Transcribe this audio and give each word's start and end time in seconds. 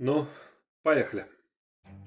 Ну, 0.00 0.26
поехали. 0.82 1.24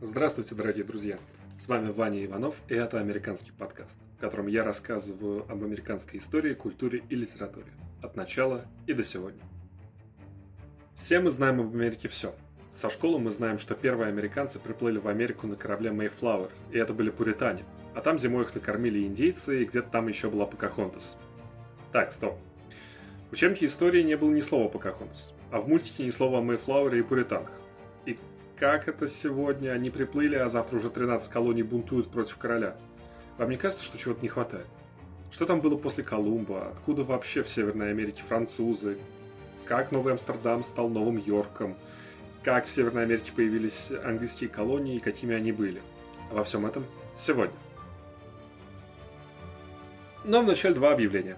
Здравствуйте, 0.01 0.55
дорогие 0.55 0.83
друзья. 0.83 1.19
С 1.57 1.69
вами 1.69 1.89
Ваня 1.89 2.25
Иванов, 2.25 2.57
и 2.67 2.75
это 2.75 2.99
«Американский 2.99 3.53
подкаст», 3.53 3.97
в 4.17 4.19
котором 4.19 4.47
я 4.47 4.65
рассказываю 4.65 5.49
об 5.49 5.63
американской 5.63 6.19
истории, 6.19 6.53
культуре 6.53 7.01
и 7.07 7.15
литературе. 7.15 7.71
От 8.03 8.17
начала 8.17 8.65
и 8.87 8.93
до 8.93 9.05
сегодня. 9.05 9.41
Все 10.95 11.21
мы 11.21 11.29
знаем 11.29 11.61
об 11.61 11.73
Америке 11.73 12.09
все. 12.09 12.35
Со 12.73 12.89
школы 12.89 13.19
мы 13.19 13.31
знаем, 13.31 13.57
что 13.57 13.73
первые 13.73 14.09
американцы 14.09 14.59
приплыли 14.59 14.97
в 14.97 15.07
Америку 15.07 15.47
на 15.47 15.55
корабле 15.55 15.91
Mayflower, 15.91 16.51
и 16.73 16.77
это 16.77 16.91
были 16.91 17.09
пуритане. 17.09 17.63
А 17.95 18.01
там 18.01 18.19
зимой 18.19 18.43
их 18.43 18.53
накормили 18.53 19.07
индейцы, 19.07 19.61
и 19.61 19.65
где-то 19.65 19.89
там 19.91 20.09
еще 20.09 20.29
была 20.29 20.45
Покахонтас. 20.45 21.17
Так, 21.93 22.11
стоп. 22.11 22.37
В 23.29 23.33
учебнике 23.33 23.67
истории 23.67 24.03
не 24.03 24.17
было 24.17 24.31
ни 24.31 24.41
слова 24.41 24.67
Покахонтас, 24.67 25.33
а 25.51 25.61
в 25.61 25.69
мультике 25.69 26.03
ни 26.03 26.09
слова 26.09 26.39
о 26.39 26.41
Мейфлауэре 26.41 26.99
и 26.99 27.03
пуританах. 27.03 27.49
Как 28.59 28.87
это 28.87 29.07
сегодня 29.07 29.69
они 29.69 29.91
приплыли, 29.91 30.35
а 30.35 30.49
завтра 30.49 30.77
уже 30.77 30.89
13 30.89 31.31
колоний 31.31 31.61
бунтуют 31.61 32.09
против 32.09 32.37
короля? 32.37 32.75
Вам 33.37 33.51
не 33.51 33.57
кажется, 33.57 33.83
что 33.85 33.99
чего-то 33.99 34.23
не 34.23 34.29
хватает? 34.29 34.65
Что 35.31 35.45
там 35.45 35.61
было 35.61 35.77
после 35.77 36.03
Колумба? 36.03 36.69
Откуда 36.69 37.03
вообще 37.03 37.43
в 37.43 37.49
Северной 37.49 37.91
Америке 37.91 38.23
французы? 38.27 38.97
Как 39.65 39.91
Новый 39.91 40.13
Амстердам 40.13 40.63
стал 40.63 40.89
Новым 40.89 41.17
Йорком? 41.17 41.77
Как 42.43 42.65
в 42.65 42.71
Северной 42.71 43.03
Америке 43.03 43.31
появились 43.35 43.91
английские 44.03 44.49
колонии 44.49 44.95
и 44.95 45.01
какими 45.01 45.35
они 45.35 45.51
были? 45.51 45.83
Обо 46.31 46.43
всем 46.43 46.65
этом 46.65 46.83
сегодня. 47.15 47.53
Но 50.23 50.41
вначале 50.41 50.73
два 50.73 50.93
объявления. 50.93 51.37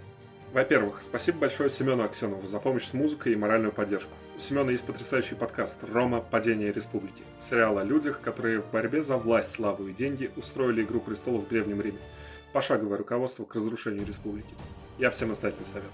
Во-первых, 0.54 1.04
спасибо 1.04 1.42
большое 1.42 1.70
Семену 1.70 2.04
Аксенову 2.04 2.48
за 2.48 2.60
помощь 2.60 2.86
с 2.86 2.94
музыкой 2.94 3.34
и 3.34 3.36
моральную 3.36 3.72
поддержку. 3.72 4.10
У 4.36 4.40
Семена 4.40 4.72
есть 4.72 4.84
потрясающий 4.84 5.36
подкаст 5.36 5.78
«Рома. 5.84 6.22
Падение 6.22 6.72
республики». 6.72 7.22
Сериал 7.48 7.78
о 7.78 7.84
людях, 7.84 8.20
которые 8.20 8.62
в 8.62 8.72
борьбе 8.72 9.04
за 9.04 9.18
власть, 9.18 9.52
славу 9.52 9.88
и 9.88 9.94
деньги 9.94 10.32
устроили 10.36 10.82
«Игру 10.82 11.02
престолов» 11.02 11.46
в 11.46 11.50
Древнем 11.50 11.82
Риме. 11.82 12.00
Пошаговое 12.52 12.98
руководство 12.98 13.46
к 13.46 13.54
разрушению 13.54 14.08
республики. 14.08 14.56
Я 14.98 15.12
всем 15.12 15.30
настоятельно 15.30 15.68
советую. 15.68 15.94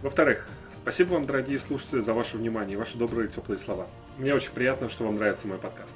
Во-вторых, 0.00 0.48
спасибо 0.72 1.14
вам, 1.14 1.26
дорогие 1.26 1.58
слушатели, 1.58 1.98
за 1.98 2.14
ваше 2.14 2.36
внимание 2.36 2.74
и 2.74 2.78
ваши 2.78 2.96
добрые 2.96 3.28
теплые 3.28 3.58
слова. 3.58 3.88
Мне 4.16 4.32
очень 4.32 4.52
приятно, 4.52 4.88
что 4.88 5.04
вам 5.04 5.16
нравится 5.16 5.48
мой 5.48 5.58
подкаст. 5.58 5.94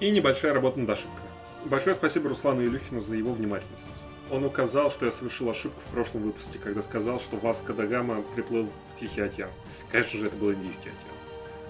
И 0.00 0.10
небольшая 0.10 0.54
работа 0.54 0.80
над 0.80 0.88
ошибками. 0.88 1.28
Большое 1.66 1.94
спасибо 1.94 2.30
Руслану 2.30 2.64
Илюхину 2.64 3.02
за 3.02 3.16
его 3.16 3.34
внимательность. 3.34 4.06
Он 4.30 4.44
указал, 4.44 4.90
что 4.90 5.04
я 5.04 5.12
совершил 5.12 5.50
ошибку 5.50 5.80
в 5.80 5.90
прошлом 5.90 6.22
выпуске, 6.22 6.58
когда 6.58 6.82
сказал, 6.82 7.20
что 7.20 7.36
Васко 7.36 7.74
да 7.74 7.86
Гама 7.86 8.22
приплыл 8.34 8.66
в 8.66 8.98
Тихий 8.98 9.20
океан. 9.20 9.50
Конечно 9.90 10.18
же, 10.18 10.26
это 10.26 10.36
был 10.36 10.52
Индийский 10.52 10.88
океан. 10.88 11.14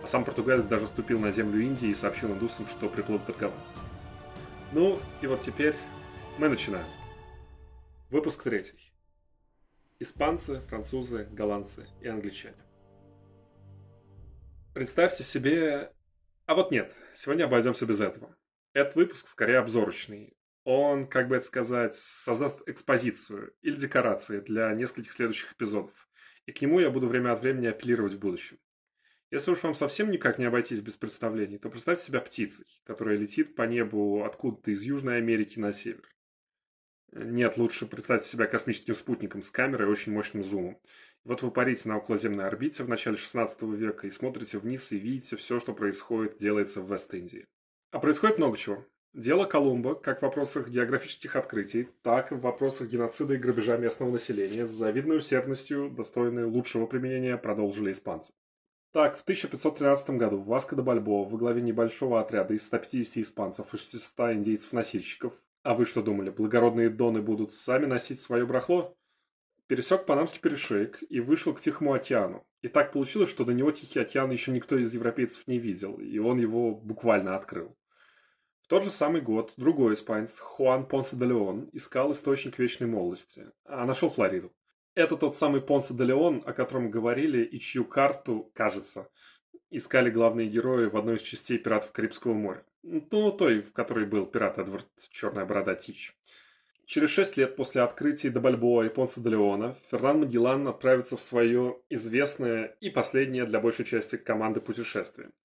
А 0.02 0.06
сам 0.06 0.24
португалец 0.24 0.64
даже 0.66 0.86
ступил 0.86 1.18
на 1.18 1.32
землю 1.32 1.60
Индии 1.60 1.88
и 1.88 1.94
сообщил 1.94 2.30
индусам, 2.30 2.66
что 2.66 2.88
приплыл 2.88 3.18
торговать. 3.18 3.54
Ну, 4.72 5.00
и 5.20 5.26
вот 5.26 5.40
теперь 5.40 5.74
мы 6.38 6.48
начинаем. 6.48 6.86
Выпуск 8.10 8.42
третий. 8.42 8.92
Испанцы, 9.98 10.60
французы, 10.68 11.26
голландцы 11.32 11.86
и 12.00 12.08
англичане. 12.08 12.56
Представьте 14.74 15.24
себе... 15.24 15.92
А 16.46 16.54
вот 16.54 16.70
нет, 16.70 16.92
сегодня 17.14 17.44
обойдемся 17.44 17.86
без 17.86 18.00
этого. 18.00 18.36
Этот 18.74 18.96
выпуск 18.96 19.26
скорее 19.26 19.58
обзорочный 19.58 20.36
он, 20.64 21.06
как 21.06 21.28
бы 21.28 21.36
это 21.36 21.46
сказать, 21.46 21.94
создаст 21.94 22.62
экспозицию 22.66 23.54
или 23.62 23.76
декорации 23.76 24.40
для 24.40 24.72
нескольких 24.74 25.12
следующих 25.12 25.52
эпизодов. 25.52 26.08
И 26.46 26.52
к 26.52 26.60
нему 26.60 26.80
я 26.80 26.90
буду 26.90 27.06
время 27.06 27.32
от 27.32 27.40
времени 27.40 27.66
апеллировать 27.66 28.14
в 28.14 28.18
будущем. 28.18 28.58
Если 29.30 29.50
уж 29.50 29.62
вам 29.62 29.74
совсем 29.74 30.10
никак 30.10 30.38
не 30.38 30.44
обойтись 30.44 30.80
без 30.80 30.96
представлений, 30.96 31.58
то 31.58 31.68
представьте 31.68 32.04
себя 32.04 32.20
птицей, 32.20 32.66
которая 32.84 33.16
летит 33.16 33.54
по 33.54 33.62
небу 33.62 34.24
откуда-то 34.24 34.70
из 34.70 34.82
Южной 34.82 35.18
Америки 35.18 35.58
на 35.58 35.72
север. 35.72 36.08
Нет, 37.12 37.56
лучше 37.56 37.86
представьте 37.86 38.28
себя 38.28 38.46
космическим 38.46 38.94
спутником 38.94 39.42
с 39.42 39.50
камерой 39.50 39.88
и 39.88 39.90
очень 39.90 40.12
мощным 40.12 40.44
зумом. 40.44 40.80
Вот 41.24 41.42
вы 41.42 41.50
парите 41.50 41.88
на 41.88 41.96
околоземной 41.96 42.46
орбите 42.46 42.82
в 42.84 42.88
начале 42.88 43.16
16 43.16 43.62
века 43.62 44.06
и 44.06 44.10
смотрите 44.10 44.58
вниз 44.58 44.92
и 44.92 44.98
видите 44.98 45.36
все, 45.36 45.58
что 45.58 45.72
происходит, 45.72 46.38
делается 46.38 46.80
в 46.80 46.90
Вест-Индии. 46.90 47.46
А 47.92 47.98
происходит 47.98 48.38
много 48.38 48.56
чего. 48.56 48.86
Дело 49.14 49.44
Колумба, 49.44 49.94
как 49.94 50.18
в 50.18 50.22
вопросах 50.22 50.68
географических 50.68 51.36
открытий, 51.36 51.88
так 52.02 52.32
и 52.32 52.34
в 52.34 52.40
вопросах 52.40 52.88
геноцида 52.88 53.34
и 53.34 53.36
грабежа 53.36 53.76
местного 53.76 54.10
населения, 54.10 54.66
с 54.66 54.70
завидной 54.70 55.18
усердностью, 55.18 55.88
достойной 55.88 56.46
лучшего 56.46 56.86
применения, 56.86 57.36
продолжили 57.36 57.92
испанцы. 57.92 58.32
Так, 58.92 59.16
в 59.16 59.22
1513 59.22 60.10
году 60.10 60.40
Васко 60.40 60.74
де 60.74 60.82
Бальбоа 60.82 61.28
во 61.28 61.38
главе 61.38 61.62
небольшого 61.62 62.20
отряда 62.20 62.54
из 62.54 62.66
150 62.66 63.18
испанцев 63.18 63.72
и 63.72 63.76
600 63.76 64.32
индейцев-носильщиков, 64.32 65.32
а 65.62 65.74
вы 65.74 65.84
что 65.84 66.02
думали, 66.02 66.30
благородные 66.30 66.90
доны 66.90 67.22
будут 67.22 67.54
сами 67.54 67.86
носить 67.86 68.20
свое 68.20 68.44
брахло? 68.44 68.96
Пересек 69.68 70.06
Панамский 70.06 70.40
перешейк 70.40 70.98
и 71.08 71.20
вышел 71.20 71.54
к 71.54 71.60
Тихому 71.60 71.92
океану. 71.92 72.44
И 72.62 72.68
так 72.68 72.90
получилось, 72.90 73.30
что 73.30 73.44
до 73.44 73.54
него 73.54 73.70
Тихий 73.70 74.00
океан 74.00 74.32
еще 74.32 74.50
никто 74.50 74.76
из 74.76 74.92
европейцев 74.92 75.46
не 75.46 75.58
видел, 75.58 76.00
и 76.00 76.18
он 76.18 76.38
его 76.38 76.74
буквально 76.74 77.36
открыл. 77.36 77.76
В 78.64 78.66
тот 78.66 78.82
же 78.82 78.88
самый 78.88 79.20
год 79.20 79.52
другой 79.58 79.92
испанец, 79.92 80.38
Хуан 80.38 80.86
Понсе 80.86 81.16
де 81.16 81.26
Леон, 81.26 81.68
искал 81.74 82.12
источник 82.12 82.58
вечной 82.58 82.86
молодости, 82.86 83.50
а 83.66 83.84
нашел 83.84 84.08
Флориду. 84.08 84.54
Это 84.94 85.18
тот 85.18 85.36
самый 85.36 85.60
Понсе 85.60 85.92
де 85.92 86.02
Леон, 86.02 86.42
о 86.46 86.54
котором 86.54 86.90
говорили 86.90 87.44
и 87.44 87.60
чью 87.60 87.84
карту, 87.84 88.50
кажется, 88.54 89.10
искали 89.68 90.08
главные 90.08 90.48
герои 90.48 90.86
в 90.86 90.96
одной 90.96 91.16
из 91.16 91.20
частей 91.20 91.58
«Пиратов 91.58 91.92
Карибского 91.92 92.32
моря». 92.32 92.64
Ну, 92.82 93.32
той, 93.32 93.60
в 93.60 93.74
которой 93.74 94.06
был 94.06 94.24
пират 94.24 94.58
Эдвард 94.58 94.86
Черная 95.10 95.44
борода 95.44 95.74
Тич. 95.74 96.16
Через 96.86 97.10
шесть 97.10 97.36
лет 97.36 97.56
после 97.56 97.82
открытия 97.82 98.30
Дебальбоа 98.30 98.84
и 98.84 98.88
Понса 98.88 99.20
де 99.20 99.28
Леона 99.28 99.76
Фернан 99.90 100.20
Магеллан 100.20 100.66
отправится 100.68 101.18
в 101.18 101.20
свое 101.20 101.82
известное 101.90 102.74
и 102.80 102.88
последнее 102.88 103.44
для 103.44 103.60
большей 103.60 103.84
части 103.84 104.16
команды 104.16 104.62
путешествие– 104.62 105.32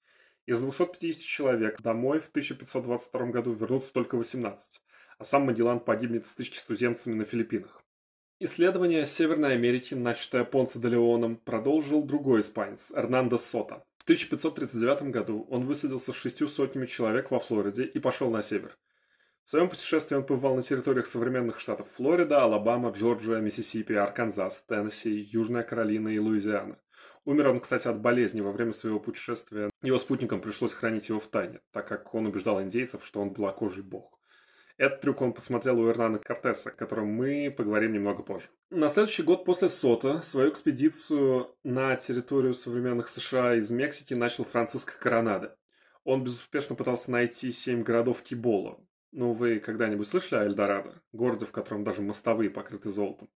из 0.50 0.60
250 0.60 1.22
человек 1.22 1.80
домой 1.80 2.20
в 2.20 2.30
1522 2.30 3.28
году 3.28 3.54
вернутся 3.54 3.94
только 3.94 4.16
18, 4.16 4.82
а 5.20 5.24
сам 5.24 5.44
Магеллан 5.44 5.80
погибнет 5.80 6.26
в 6.26 6.30
стычке 6.30 6.58
с 6.58 6.64
туземцами 6.64 7.14
на 7.14 7.24
Филиппинах. 7.24 7.84
Исследование 8.40 9.06
Северной 9.06 9.54
Америки, 9.54 9.94
начатое 9.94 10.44
Понце 10.44 10.80
де 10.80 10.88
Леоном, 10.88 11.36
продолжил 11.36 12.02
другой 12.02 12.42
испанец, 12.42 12.92
Эрнандо 12.96 13.38
Сота. 13.38 13.86
В 13.98 14.04
1539 14.06 15.12
году 15.12 15.46
он 15.52 15.68
высадился 15.68 16.14
с 16.14 16.16
шестью 16.16 16.48
сотнями 16.48 16.88
человек 16.88 17.30
во 17.30 17.40
Флориде 17.40 17.84
и 17.84 18.00
пошел 18.00 18.32
на 18.32 18.42
север. 18.42 18.76
В 19.46 19.52
своем 19.52 19.70
путешествии 19.70 20.16
он 20.16 20.26
побывал 20.26 20.56
на 20.56 20.64
территориях 20.64 21.06
современных 21.06 21.60
штатов 21.60 21.88
Флорида, 21.98 22.42
Алабама, 22.42 22.90
Джорджия, 22.90 23.38
Миссисипи, 23.38 23.94
Арканзас, 23.94 24.64
Теннесси, 24.68 25.12
Южная 25.32 25.62
Каролина 25.62 26.10
и 26.10 26.18
Луизиана. 26.18 26.80
Умер 27.26 27.50
он, 27.50 27.60
кстати, 27.60 27.88
от 27.88 28.00
болезни 28.02 28.42
во 28.42 28.52
время 28.52 28.74
своего 28.74 29.00
путешествия. 29.00 29.70
Его 29.82 30.00
спутникам 30.00 30.42
пришлось 30.42 30.74
хранить 30.74 31.10
его 31.10 31.20
в 31.20 31.28
тайне, 31.28 31.60
так 31.72 31.88
как 31.88 32.14
он 32.14 32.26
убеждал 32.26 32.62
индейцев, 32.62 33.06
что 33.06 33.22
он 33.22 33.32
белокожий 33.32 33.84
бог. 33.84 34.20
Этот 34.78 35.02
трюк 35.02 35.22
он 35.22 35.34
посмотрел 35.34 35.78
у 35.78 35.90
Эрнана 35.90 36.20
Кортеса, 36.20 36.70
о 36.70 36.72
котором 36.72 37.08
мы 37.08 37.54
поговорим 37.56 37.92
немного 37.92 38.24
позже. 38.24 38.48
На 38.70 38.88
следующий 38.88 39.24
год 39.24 39.44
после 39.44 39.68
Сота 39.68 40.22
свою 40.22 40.52
экспедицию 40.52 41.54
на 41.66 41.98
территорию 41.98 42.54
современных 42.54 43.10
США 43.10 43.56
из 43.56 43.70
Мексики 43.72 44.14
начал 44.14 44.46
Франциско 44.46 44.98
Коронадо. 44.98 45.58
Он 46.06 46.24
безуспешно 46.24 46.76
пытался 46.76 47.12
найти 47.12 47.52
семь 47.52 47.84
городов 47.84 48.22
Кибола. 48.22 48.80
Ну, 49.12 49.34
вы 49.34 49.60
когда-нибудь 49.60 50.08
слышали 50.08 50.40
о 50.40 50.46
Эльдорадо? 50.46 51.02
Городе, 51.12 51.46
в 51.46 51.52
котором 51.52 51.84
даже 51.84 52.02
мостовые 52.02 52.50
покрыты 52.50 52.90
золотом. 52.90 53.30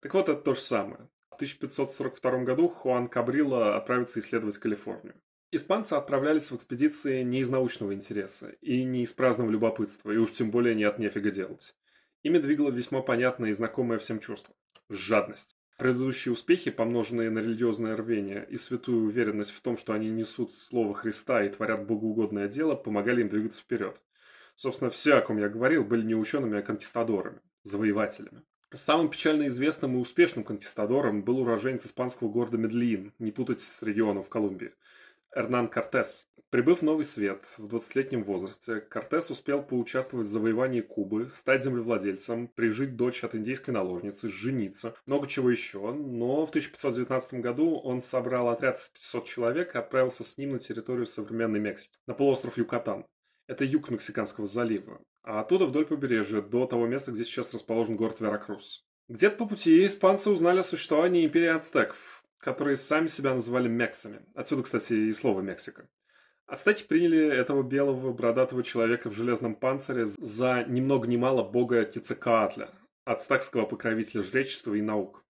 Так 0.00 0.14
вот, 0.14 0.30
это 0.30 0.40
то 0.40 0.54
же 0.54 0.62
самое. 0.62 1.10
В 1.36 1.38
1542 1.38 2.44
году 2.44 2.68
Хуан 2.68 3.08
Кабрило 3.08 3.76
отправится 3.76 4.20
исследовать 4.20 4.56
Калифорнию. 4.56 5.16
Испанцы 5.52 5.92
отправлялись 5.92 6.50
в 6.50 6.56
экспедиции 6.56 7.22
не 7.24 7.40
из 7.40 7.50
научного 7.50 7.92
интереса 7.92 8.54
и 8.62 8.82
не 8.84 9.02
из 9.02 9.12
праздного 9.12 9.50
любопытства, 9.50 10.12
и 10.12 10.16
уж 10.16 10.32
тем 10.32 10.50
более 10.50 10.74
не 10.74 10.84
от 10.84 10.98
нефига 10.98 11.30
делать. 11.30 11.74
Ими 12.22 12.38
двигало 12.38 12.70
весьма 12.70 13.02
понятное 13.02 13.50
и 13.50 13.52
знакомое 13.52 13.98
всем 13.98 14.18
чувство– 14.18 14.54
жадность. 14.88 15.58
Предыдущие 15.76 16.32
успехи, 16.32 16.70
помноженные 16.70 17.28
на 17.28 17.40
религиозное 17.40 17.96
рвение 17.96 18.46
и 18.48 18.56
святую 18.56 19.04
уверенность 19.04 19.50
в 19.50 19.60
том, 19.60 19.76
что 19.76 19.92
они 19.92 20.08
несут 20.08 20.56
слово 20.56 20.94
Христа 20.94 21.44
и 21.44 21.50
творят 21.50 21.86
богоугодное 21.86 22.48
дело, 22.48 22.76
помогали 22.76 23.20
им 23.20 23.28
двигаться 23.28 23.60
вперед. 23.60 24.00
Собственно, 24.54 24.88
все, 24.88 25.16
о 25.16 25.20
ком 25.20 25.36
я 25.36 25.50
говорил, 25.50 25.84
были 25.84 26.02
не 26.02 26.14
учеными, 26.14 26.58
а 26.58 26.62
конкистадорами, 26.62 27.42
завоевателями. 27.62 28.42
Самым 28.72 29.10
печально 29.10 29.46
известным 29.46 29.96
и 29.96 30.00
успешным 30.00 30.44
конкистадором 30.44 31.22
был 31.22 31.38
уроженец 31.38 31.86
испанского 31.86 32.28
города 32.28 32.58
Медлин, 32.58 33.12
не 33.20 33.30
путать 33.30 33.60
с 33.60 33.80
регионом 33.82 34.24
в 34.24 34.28
Колумбии, 34.28 34.74
Эрнан 35.32 35.68
Кортес. 35.68 36.26
Прибыв 36.50 36.80
в 36.80 36.82
Новый 36.82 37.04
Свет 37.04 37.44
в 37.58 37.66
20-летнем 37.66 38.24
возрасте, 38.24 38.80
Кортес 38.80 39.30
успел 39.30 39.62
поучаствовать 39.62 40.26
в 40.26 40.30
завоевании 40.30 40.80
Кубы, 40.80 41.30
стать 41.30 41.62
землевладельцем, 41.62 42.48
прижить 42.48 42.96
дочь 42.96 43.22
от 43.22 43.36
индейской 43.36 43.72
наложницы, 43.72 44.28
жениться, 44.28 44.96
много 45.06 45.28
чего 45.28 45.48
еще. 45.50 45.92
Но 45.92 46.44
в 46.44 46.48
1519 46.48 47.34
году 47.34 47.76
он 47.76 48.02
собрал 48.02 48.48
отряд 48.48 48.80
из 48.80 48.88
500 48.88 49.26
человек 49.26 49.74
и 49.74 49.78
отправился 49.78 50.24
с 50.24 50.38
ним 50.38 50.52
на 50.52 50.58
территорию 50.58 51.06
современной 51.06 51.60
Мексики, 51.60 51.98
на 52.06 52.14
полуостров 52.14 52.58
Юкатан. 52.58 53.06
Это 53.46 53.64
юг 53.64 53.90
Мексиканского 53.90 54.46
залива. 54.46 55.00
А 55.22 55.40
оттуда 55.40 55.66
вдоль 55.66 55.86
побережья, 55.86 56.40
до 56.40 56.66
того 56.66 56.86
места, 56.86 57.12
где 57.12 57.24
сейчас 57.24 57.52
расположен 57.52 57.96
город 57.96 58.20
Веракрус. 58.20 58.84
Где-то 59.08 59.36
по 59.36 59.46
пути 59.46 59.86
испанцы 59.86 60.30
узнали 60.30 60.60
о 60.60 60.64
существовании 60.64 61.24
империи 61.24 61.48
ацтеков, 61.48 62.24
которые 62.38 62.76
сами 62.76 63.06
себя 63.06 63.34
называли 63.34 63.68
мексами. 63.68 64.24
Отсюда, 64.34 64.62
кстати, 64.62 64.94
и 64.94 65.12
слово 65.12 65.40
«Мексика». 65.40 65.88
Ацтеки 66.46 66.84
приняли 66.84 67.26
этого 67.26 67.64
белого 67.64 68.12
бородатого 68.12 68.62
человека 68.62 69.10
в 69.10 69.14
железном 69.14 69.56
панцире 69.56 70.06
за 70.06 70.64
ни 70.68 70.80
много 70.80 71.08
ни 71.08 71.16
мало 71.16 71.42
бога 71.42 71.84
Тицекаатля, 71.84 72.70
ацтекского 73.04 73.66
покровителя 73.66 74.22
жречества 74.22 74.74
и 74.74 74.80
наук. 74.80 75.24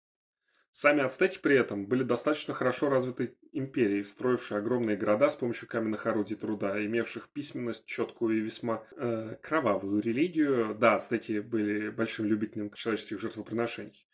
Сами 0.76 1.05
ацтеки 1.05 1.38
при 1.41 1.56
этом 1.56 1.87
были 1.87 2.03
достаточно 2.03 2.53
хорошо 2.53 2.88
развитой 2.88 3.37
империей, 3.53 4.03
строившей 4.03 4.59
огромные 4.59 4.97
города 4.97 5.29
с 5.29 5.37
помощью 5.37 5.69
каменных 5.69 6.05
орудий 6.06 6.35
труда, 6.35 6.85
имевших 6.85 7.29
письменность, 7.29 7.87
четкую 7.87 8.38
и 8.38 8.41
весьма 8.41 8.85
э, 8.97 9.37
кровавую 9.41 10.03
религию. 10.03 10.75
Да, 10.75 10.97
ацтеки 10.97 11.38
были 11.38 11.91
большим 11.91 12.26
любителем 12.26 12.73
человеческих 12.73 13.21
жертвоприношений. 13.21 14.05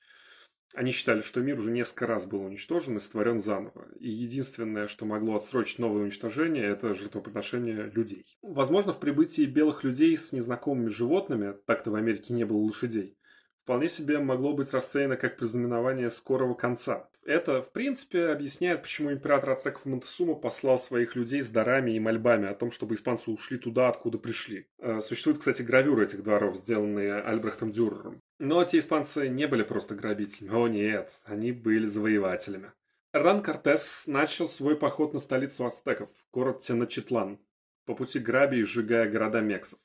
Они 0.75 0.91
считали, 0.93 1.23
что 1.23 1.41
мир 1.41 1.59
уже 1.59 1.71
несколько 1.71 2.07
раз 2.07 2.27
был 2.27 2.43
уничтожен 2.43 2.99
и 2.99 3.01
створен 3.01 3.41
заново. 3.41 3.89
И 3.99 4.11
единственное, 4.11 4.87
что 4.87 5.07
могло 5.07 5.37
отсрочить 5.37 5.79
новое 5.79 6.03
уничтожение, 6.03 6.67
это 6.67 6.95
жертвоприношение 6.95 7.91
людей. 7.91 8.27
Возможно, 8.43 8.93
в 8.93 9.01
прибытии 9.01 9.47
белых 9.47 9.83
людей 9.83 10.15
с 10.15 10.31
незнакомыми 10.33 10.91
животными, 10.91 11.55
так-то 11.65 11.91
в 11.91 11.95
Америке 11.95 12.35
не 12.35 12.45
было 12.45 12.59
лошадей, 12.59 13.17
вполне 13.63 13.89
себе 13.89 14.19
могло 14.19 14.53
быть 14.53 14.73
расценено 14.73 15.17
как 15.17 15.37
признаменование 15.37 16.11
скорого 16.11 16.55
конца. 16.55 17.09
Это, 17.25 17.63
в 17.63 17.71
принципе, 17.73 18.29
объясняет, 18.29 18.83
почему 18.83 19.13
император 19.13 19.51
Ацеков 19.51 19.85
Монтесума 19.85 20.35
послал 20.35 20.79
своих 20.79 21.15
людей 21.17 21.43
с 21.43 21.49
дарами 21.49 21.93
и 21.93 22.01
мольбами 22.01 22.49
о 22.49 22.55
том, 22.55 22.73
чтобы 22.73 22.95
испанцы 22.95 23.31
ушли 23.31 23.59
туда, 23.59 23.89
откуда 23.89 24.19
пришли. 24.19 24.67
Э, 24.79 25.01
существует, 25.01 25.39
кстати, 25.39 25.63
гравюры 25.63 26.05
этих 26.05 26.23
дворов, 26.23 26.57
сделанные 26.57 27.21
Альбрехтом 27.21 27.73
Дюрером. 27.73 28.21
Но 28.39 28.65
те 28.65 28.79
испанцы 28.79 29.29
не 29.29 29.47
были 29.47 29.63
просто 29.63 29.95
грабителями. 29.95 30.55
О 30.55 30.67
нет, 30.67 31.11
они 31.25 31.53
были 31.53 31.87
завоевателями. 31.87 32.73
Эрнан 33.13 33.43
Кортес 33.43 34.05
начал 34.07 34.47
свой 34.47 34.77
поход 34.77 35.13
на 35.13 35.21
столицу 35.21 35.67
ацтеков, 35.67 36.09
город 36.33 36.61
Теночетлан, 36.61 37.39
по 37.85 37.95
пути 37.95 38.19
грабя 38.19 38.57
и 38.57 38.63
сжигая 38.63 39.11
города 39.11 39.41
мексов. 39.41 39.79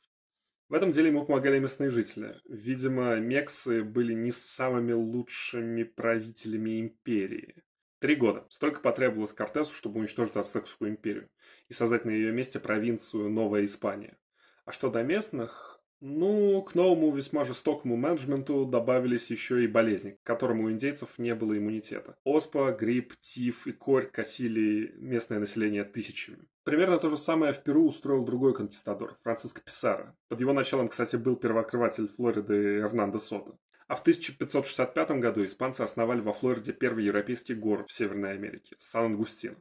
В 0.76 0.78
этом 0.78 0.92
деле 0.92 1.08
ему 1.08 1.24
помогали 1.24 1.58
местные 1.58 1.90
жители. 1.90 2.36
Видимо, 2.50 3.16
мексы 3.16 3.82
были 3.82 4.14
не 4.14 4.34
самыми 4.34 4.92
лучшими 4.92 5.84
правителями 5.84 6.82
империи. 6.82 7.64
Три 8.00 8.18
года. 8.18 8.46
Столько 8.50 8.82
потребовалось 8.82 9.32
Кортесу, 9.32 9.74
чтобы 9.74 10.02
уничтожить 10.02 10.36
Ацтекскую 10.36 10.92
империю 10.92 11.30
и 11.70 11.74
создать 11.74 12.04
на 12.04 12.10
ее 12.10 12.34
месте 12.34 12.60
провинцию 12.60 13.30
Новая 13.30 13.64
Испания. 13.64 14.18
А 14.66 14.74
что 14.74 14.90
до 14.90 15.02
местных, 15.02 15.80
ну, 16.02 16.62
к 16.62 16.76
новому 16.76 17.16
весьма 17.16 17.46
жестокому 17.46 17.96
менеджменту 17.96 18.66
добавились 18.66 19.32
еще 19.32 19.64
и 19.64 19.68
болезни, 19.68 20.20
к 20.22 20.24
которым 20.24 20.60
у 20.60 20.70
индейцев 20.70 21.18
не 21.18 21.34
было 21.36 21.58
иммунитета. 21.58 22.18
Оспа, 22.26 22.74
грипп, 22.74 23.16
тиф 23.22 23.66
и 23.66 23.72
корь 23.72 24.08
косили 24.08 24.94
местное 24.98 25.40
население 25.40 25.86
тысячами. 25.86 26.50
Примерно 26.66 26.98
то 26.98 27.12
же 27.12 27.18
самое 27.18 27.54
в 27.54 27.62
Перу 27.62 27.86
устроил 27.86 28.26
другой 28.26 28.56
конкистадор, 28.56 29.20
Франциско 29.22 29.62
Писаро. 29.62 30.16
Под 30.30 30.40
его 30.40 30.52
началом, 30.52 30.90
кстати, 30.90 31.16
был 31.16 31.36
первооткрыватель 31.36 32.08
Флориды 32.08 32.80
Эрнандо 32.80 33.20
Сота. 33.20 33.56
А 33.88 33.96
в 33.96 34.02
1565 34.02 35.12
году 35.12 35.46
испанцы 35.46 35.82
основали 35.82 36.22
во 36.22 36.34
Флориде 36.34 36.74
первый 36.74 37.06
европейский 37.06 37.54
город 37.54 37.90
в 37.90 37.94
Северной 37.94 38.32
Америке– 38.32 38.76
Сан-Ангустин. 38.80 39.58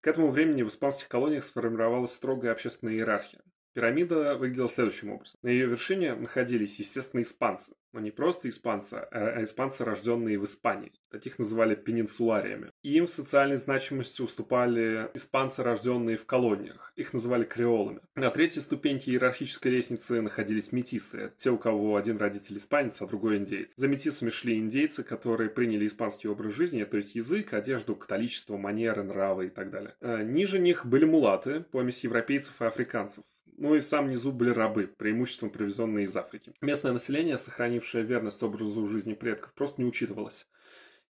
К 0.00 0.06
этому 0.06 0.30
времени 0.30 0.62
в 0.62 0.68
испанских 0.68 1.08
колониях 1.08 1.42
сформировалась 1.42 2.12
строгая 2.12 2.52
общественная 2.52 2.94
иерархия. 2.94 3.42
Пирамида 3.74 4.36
выглядела 4.36 4.68
следующим 4.68 5.12
образом. 5.12 5.38
На 5.42 5.48
ее 5.48 5.66
вершине 5.66 6.14
находились, 6.14 6.78
естественно, 6.78 7.22
испанцы. 7.22 7.74
Но 7.92 8.00
не 8.00 8.10
просто 8.10 8.48
испанцы, 8.48 8.94
а 8.94 9.42
испанцы, 9.44 9.84
рожденные 9.84 10.38
в 10.38 10.44
Испании. 10.44 10.92
Таких 11.10 11.38
называли 11.38 11.74
пенинсулариями. 11.74 12.70
Им 12.82 13.06
в 13.06 13.10
социальной 13.10 13.56
значимости 13.56 14.20
уступали 14.20 15.10
испанцы, 15.14 15.62
рожденные 15.62 16.18
в 16.18 16.26
колониях. 16.26 16.92
Их 16.96 17.14
называли 17.14 17.44
креолами. 17.44 18.00
На 18.14 18.30
третьей 18.30 18.60
ступеньке 18.60 19.12
иерархической 19.12 19.72
лестницы 19.72 20.20
находились 20.20 20.72
метисы. 20.72 21.32
Те, 21.38 21.50
у 21.50 21.58
кого 21.58 21.96
один 21.96 22.18
родитель 22.18 22.58
испанец, 22.58 23.00
а 23.00 23.06
другой 23.06 23.38
индейец. 23.38 23.72
За 23.76 23.88
метисами 23.88 24.30
шли 24.30 24.58
индейцы, 24.58 25.02
которые 25.02 25.48
приняли 25.48 25.86
испанский 25.86 26.28
образ 26.28 26.54
жизни, 26.54 26.84
то 26.84 26.98
есть 26.98 27.14
язык, 27.14 27.54
одежду, 27.54 27.96
католичество, 27.96 28.56
манеры, 28.58 29.02
нравы 29.02 29.46
и 29.46 29.50
так 29.50 29.70
далее. 29.70 29.94
Э, 30.00 30.22
ниже 30.22 30.58
них 30.58 30.84
были 30.84 31.04
мулаты, 31.04 31.60
помесь 31.70 32.04
европейцев 32.04 32.60
и 32.60 32.64
африканцев. 32.64 33.24
Ну 33.60 33.74
и 33.74 33.80
в 33.80 33.84
самом 33.84 34.10
низу 34.10 34.30
были 34.30 34.50
рабы, 34.50 34.86
преимуществом 34.86 35.50
привезенные 35.50 36.04
из 36.04 36.16
Африки. 36.16 36.54
Местное 36.60 36.92
население, 36.92 37.36
сохранившее 37.36 38.04
верность 38.04 38.40
образу 38.44 38.86
жизни 38.86 39.14
предков, 39.14 39.52
просто 39.52 39.82
не 39.82 39.88
учитывалось. 39.88 40.46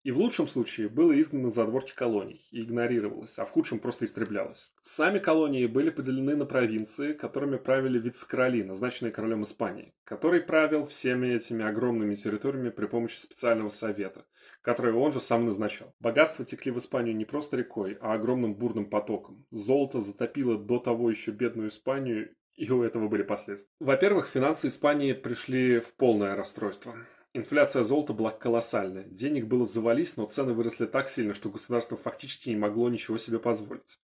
И 0.02 0.10
в 0.10 0.16
лучшем 0.16 0.46
случае 0.46 0.88
было 0.88 1.20
изгнано 1.20 1.50
за 1.50 1.66
дворки 1.66 1.92
колоний 1.94 2.46
и 2.50 2.62
игнорировалось, 2.62 3.38
а 3.38 3.44
в 3.44 3.50
худшем 3.50 3.80
просто 3.80 4.06
истреблялось. 4.06 4.72
Сами 4.80 5.18
колонии 5.18 5.66
были 5.66 5.90
поделены 5.90 6.36
на 6.36 6.46
провинции, 6.46 7.12
которыми 7.12 7.58
правили 7.58 7.98
вице-короли, 7.98 8.62
назначенные 8.62 9.12
королем 9.12 9.42
Испании, 9.42 9.92
который 10.04 10.40
правил 10.40 10.86
всеми 10.86 11.26
этими 11.26 11.62
огромными 11.62 12.14
территориями 12.14 12.70
при 12.70 12.86
помощи 12.86 13.18
специального 13.18 13.68
совета, 13.68 14.24
который 14.62 14.94
он 14.94 15.12
же 15.12 15.20
сам 15.20 15.44
назначал. 15.44 15.94
Богатства 16.00 16.44
текли 16.44 16.70
в 16.70 16.78
Испанию 16.78 17.14
не 17.14 17.24
просто 17.24 17.56
рекой, 17.56 17.98
а 18.00 18.14
огромным 18.14 18.54
бурным 18.54 18.88
потоком. 18.88 19.44
Золото 19.50 20.00
затопило 20.00 20.56
до 20.56 20.78
того 20.78 21.10
еще 21.10 21.32
бедную 21.32 21.68
Испанию, 21.70 22.34
и 22.58 22.68
у 22.70 22.82
этого 22.82 23.08
были 23.08 23.22
последствия. 23.22 23.70
Во-первых, 23.78 24.28
финансы 24.28 24.68
Испании 24.68 25.12
пришли 25.12 25.78
в 25.78 25.94
полное 25.94 26.34
расстройство. 26.34 26.96
Инфляция 27.32 27.84
золота 27.84 28.12
была 28.12 28.32
колоссальная. 28.32 29.04
Денег 29.04 29.46
было 29.46 29.64
завались, 29.64 30.16
но 30.16 30.26
цены 30.26 30.54
выросли 30.54 30.86
так 30.86 31.08
сильно, 31.08 31.34
что 31.34 31.50
государство 31.50 31.96
фактически 31.96 32.50
не 32.50 32.56
могло 32.56 32.88
ничего 32.88 33.16
себе 33.16 33.38
позволить. 33.38 34.00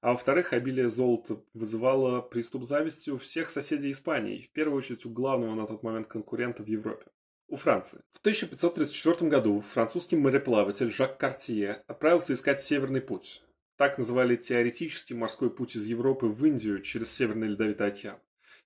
А 0.00 0.12
во-вторых, 0.12 0.54
обилие 0.54 0.88
золота 0.88 1.42
вызывало 1.52 2.22
приступ 2.22 2.64
зависти 2.64 3.10
у 3.10 3.18
всех 3.18 3.50
соседей 3.50 3.90
Испании, 3.90 4.42
в 4.42 4.52
первую 4.52 4.78
очередь 4.78 5.04
у 5.04 5.10
главного 5.10 5.54
на 5.54 5.66
тот 5.66 5.82
момент 5.82 6.06
конкурента 6.08 6.62
в 6.62 6.66
Европе 6.66 7.04
у 7.48 7.56
Франции. 7.56 8.00
В 8.12 8.20
1534 8.20 9.30
году 9.30 9.60
французский 9.72 10.16
мореплаватель 10.16 10.90
Жак 10.90 11.18
Картье 11.18 11.82
отправился 11.86 12.34
искать 12.34 12.60
Северный 12.60 13.00
путь. 13.00 13.42
Так 13.78 13.96
называли 13.96 14.34
теоретический 14.34 15.14
морской 15.14 15.50
путь 15.50 15.76
из 15.76 15.86
Европы 15.86 16.26
в 16.26 16.44
Индию 16.44 16.82
через 16.82 17.12
Северный 17.12 17.46
Ледовитый 17.46 17.86
океан. 17.86 18.18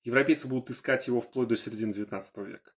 Европейцы 0.05 0.49
будут 0.49 0.71
искать 0.71 1.07
его 1.07 1.21
вплоть 1.21 1.49
до 1.49 1.57
середины 1.57 1.91
XIX 1.91 2.23
века. 2.47 2.73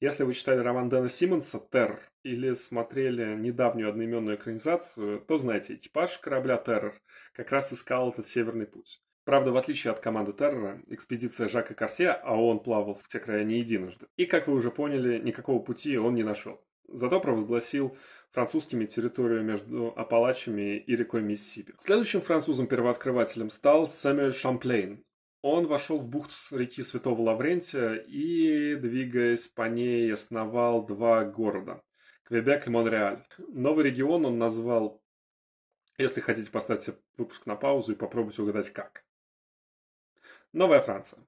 Если 0.00 0.24
вы 0.24 0.32
читали 0.32 0.60
роман 0.60 0.88
Дэна 0.88 1.10
Симмонса 1.10 1.60
«Террор» 1.70 2.00
или 2.22 2.54
смотрели 2.54 3.36
недавнюю 3.36 3.90
одноименную 3.90 4.36
экранизацию, 4.36 5.20
то 5.20 5.36
знаете, 5.36 5.74
экипаж 5.74 6.16
корабля 6.20 6.56
«Террор» 6.56 7.02
как 7.34 7.52
раз 7.52 7.70
искал 7.70 8.12
этот 8.12 8.26
северный 8.26 8.66
путь. 8.66 9.02
Правда, 9.24 9.52
в 9.52 9.56
отличие 9.58 9.92
от 9.92 10.00
команды 10.00 10.32
Террора, 10.32 10.80
экспедиция 10.86 11.50
Жака 11.50 11.74
Корсе, 11.74 12.12
а 12.12 12.34
он 12.34 12.60
плавал 12.60 12.94
в 12.94 13.06
те 13.08 13.20
края 13.20 13.44
не 13.44 13.58
единожды. 13.58 14.06
И, 14.16 14.24
как 14.24 14.48
вы 14.48 14.54
уже 14.54 14.70
поняли, 14.70 15.18
никакого 15.18 15.62
пути 15.62 15.98
он 15.98 16.14
не 16.14 16.22
нашел. 16.22 16.64
Зато 16.88 17.20
провозгласил 17.20 17.96
французскими 18.34 18.84
территорию 18.84 19.42
между 19.42 19.94
Апалачами 19.96 20.76
и 20.76 20.96
рекой 20.96 21.22
Миссисипи. 21.22 21.72
Следующим 21.78 22.20
французом-первооткрывателем 22.20 23.48
стал 23.48 23.88
Сэмюэль 23.88 24.34
Шамплейн, 24.34 25.04
он 25.46 25.66
вошел 25.66 25.98
в 25.98 26.08
бухту 26.08 26.34
реки 26.56 26.82
Святого 26.82 27.20
Лаврентия 27.20 27.96
и, 27.96 28.76
двигаясь 28.76 29.46
по 29.46 29.68
ней, 29.68 30.10
основал 30.10 30.86
два 30.86 31.24
города– 31.24 31.82
Квебек 32.24 32.66
и 32.66 32.70
Монреаль. 32.70 33.26
Новый 33.48 33.84
регион 33.84 34.24
он 34.24 34.38
назвал, 34.38 35.02
если 35.98 36.22
хотите 36.22 36.50
поставить 36.50 36.96
выпуск 37.18 37.44
на 37.44 37.56
паузу 37.56 37.92
и 37.92 37.94
попробовать 37.94 38.38
угадать 38.38 38.70
как. 38.70 39.04
Новая 40.54 40.80
Франция. 40.80 41.22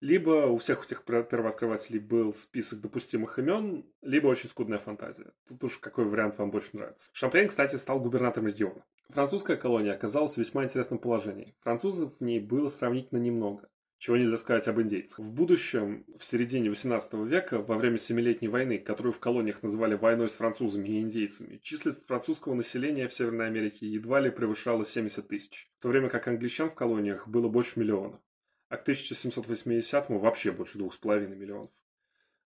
Либо 0.00 0.46
у 0.46 0.58
всех 0.58 0.84
этих 0.84 1.02
первооткрывателей 1.04 1.98
был 1.98 2.32
список 2.32 2.80
допустимых 2.80 3.38
имен, 3.40 3.84
либо 4.00 4.28
очень 4.28 4.48
скудная 4.48 4.78
фантазия. 4.78 5.32
Тут 5.48 5.64
уж 5.64 5.78
какой 5.78 6.04
вариант 6.04 6.38
вам 6.38 6.52
больше 6.52 6.70
нравится. 6.72 7.10
Шампейн, 7.12 7.48
кстати, 7.48 7.74
стал 7.74 7.98
губернатором 7.98 8.46
региона. 8.46 8.84
Французская 9.08 9.56
колония 9.56 9.94
оказалась 9.94 10.34
в 10.34 10.38
весьма 10.38 10.64
интересном 10.64 11.00
положении. 11.00 11.56
Французов 11.62 12.16
в 12.16 12.20
ней 12.20 12.38
было 12.38 12.68
сравнительно 12.68 13.18
немного. 13.18 13.68
чего 13.98 14.16
нельзя 14.16 14.36
сказать 14.36 14.68
об 14.68 14.80
индейцах. 14.80 15.18
В 15.18 15.32
будущем, 15.32 16.04
в 16.20 16.24
середине 16.24 16.68
18 16.68 17.14
века, 17.14 17.58
во 17.58 17.76
время 17.76 17.98
Семилетней 17.98 18.46
войны, 18.46 18.78
которую 18.78 19.12
в 19.12 19.18
колониях 19.18 19.64
называли 19.64 19.96
войной 19.96 20.28
с 20.28 20.34
французами 20.34 20.88
и 20.88 21.00
индейцами, 21.00 21.58
численность 21.64 22.06
французского 22.06 22.54
населения 22.54 23.08
в 23.08 23.12
Северной 23.12 23.48
Америке 23.48 23.88
едва 23.88 24.20
ли 24.20 24.30
превышала 24.30 24.84
70 24.84 25.26
тысяч, 25.26 25.68
в 25.80 25.82
то 25.82 25.88
время 25.88 26.10
как 26.10 26.28
англичан 26.28 26.70
в 26.70 26.74
колониях 26.74 27.26
было 27.26 27.48
больше 27.48 27.80
миллиона, 27.80 28.20
а 28.68 28.76
к 28.76 28.88
1780-му 28.88 30.18
вообще 30.18 30.52
больше 30.52 30.78
двух 30.78 30.94
с 30.94 30.96
половиной 30.96 31.36
миллионов. 31.36 31.70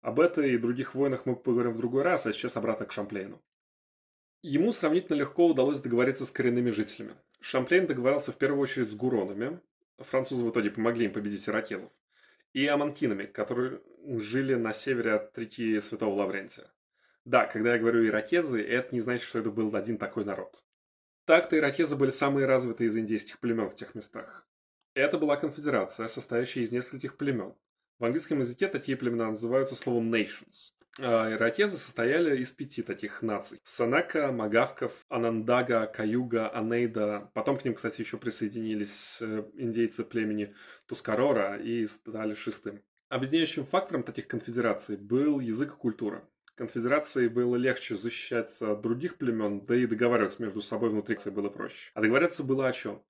Об 0.01 0.19
этой 0.19 0.53
и 0.53 0.57
других 0.57 0.95
войнах 0.95 1.25
мы 1.25 1.35
поговорим 1.35 1.73
в 1.73 1.77
другой 1.77 2.03
раз, 2.03 2.25
а 2.25 2.33
сейчас 2.33 2.55
обратно 2.55 2.85
к 2.85 2.91
Шамплейну. 2.91 3.41
Ему 4.41 4.71
сравнительно 4.71 5.17
легко 5.17 5.47
удалось 5.47 5.79
договориться 5.79 6.25
с 6.25 6.31
коренными 6.31 6.71
жителями. 6.71 7.15
Шамплейн 7.41 7.87
договорился 7.87 8.31
в 8.31 8.37
первую 8.37 8.61
очередь 8.61 8.89
с 8.89 8.95
гуронами, 8.95 9.59
французы 9.97 10.43
в 10.43 10.51
итоге 10.51 10.71
помогли 10.71 11.05
им 11.05 11.13
победить 11.13 11.47
иракезов, 11.49 11.91
и 12.53 12.65
аманкинами, 12.65 13.25
которые 13.25 13.81
жили 14.05 14.55
на 14.55 14.73
севере 14.73 15.13
от 15.13 15.37
реки 15.37 15.79
Святого 15.81 16.15
Лаврентия. 16.15 16.71
Да, 17.25 17.45
когда 17.45 17.73
я 17.73 17.79
говорю 17.79 18.07
иракезы, 18.07 18.61
это 18.61 18.95
не 18.95 19.01
значит, 19.01 19.27
что 19.27 19.39
это 19.39 19.51
был 19.51 19.75
один 19.75 19.97
такой 19.97 20.23
народ. 20.25 20.63
Так-то 21.25 21.57
иракезы 21.57 21.95
были 21.95 22.09
самые 22.09 22.47
развитые 22.47 22.87
из 22.87 22.97
индейских 22.97 23.39
племен 23.39 23.69
в 23.69 23.75
тех 23.75 23.93
местах. 23.93 24.48
Это 24.99 25.17
была 25.17 25.37
конфедерация, 25.37 26.07
состоящая 26.07 26.59
из 26.61 26.73
нескольких 26.73 27.15
племен. 27.15 27.53
В 27.99 28.05
английском 28.05 28.39
языке 28.39 28.67
такие 28.67 28.97
племена 28.97 29.31
называются 29.31 29.75
словом 29.75 30.13
nations. 30.13 30.73
А 30.99 31.31
иракезы 31.31 31.77
состояли 31.77 32.41
из 32.41 32.51
пяти 32.51 32.81
таких 32.81 33.21
наций. 33.21 33.61
Санака, 33.63 34.33
Магавков, 34.33 34.91
Анандага, 35.07 35.87
Каюга, 35.87 36.49
Анейда. 36.49 37.31
Потом 37.33 37.55
к 37.55 37.63
ним, 37.63 37.75
кстати, 37.75 38.01
еще 38.01 38.17
присоединились 38.17 39.19
э, 39.21 39.45
индейцы 39.53 40.03
племени 40.03 40.53
Тускарора 40.85 41.57
и 41.57 41.87
стали 41.87 42.33
шестым. 42.33 42.83
Объединяющим 43.07 43.63
фактором 43.63 44.03
таких 44.03 44.27
конфедераций 44.27 44.97
был 44.97 45.39
язык 45.39 45.75
и 45.75 45.77
культура. 45.77 46.27
Конфедерации 46.55 47.29
было 47.29 47.55
легче 47.55 47.95
защищаться 47.95 48.73
от 48.73 48.81
других 48.81 49.17
племен, 49.17 49.65
да 49.65 49.77
и 49.77 49.87
договариваться 49.87 50.43
между 50.43 50.61
собой 50.61 50.89
внутри 50.89 51.15
было 51.31 51.47
проще. 51.47 51.89
А 51.93 52.01
договориться 52.01 52.43
было 52.43 52.67
о 52.67 52.73
чем? 52.73 53.01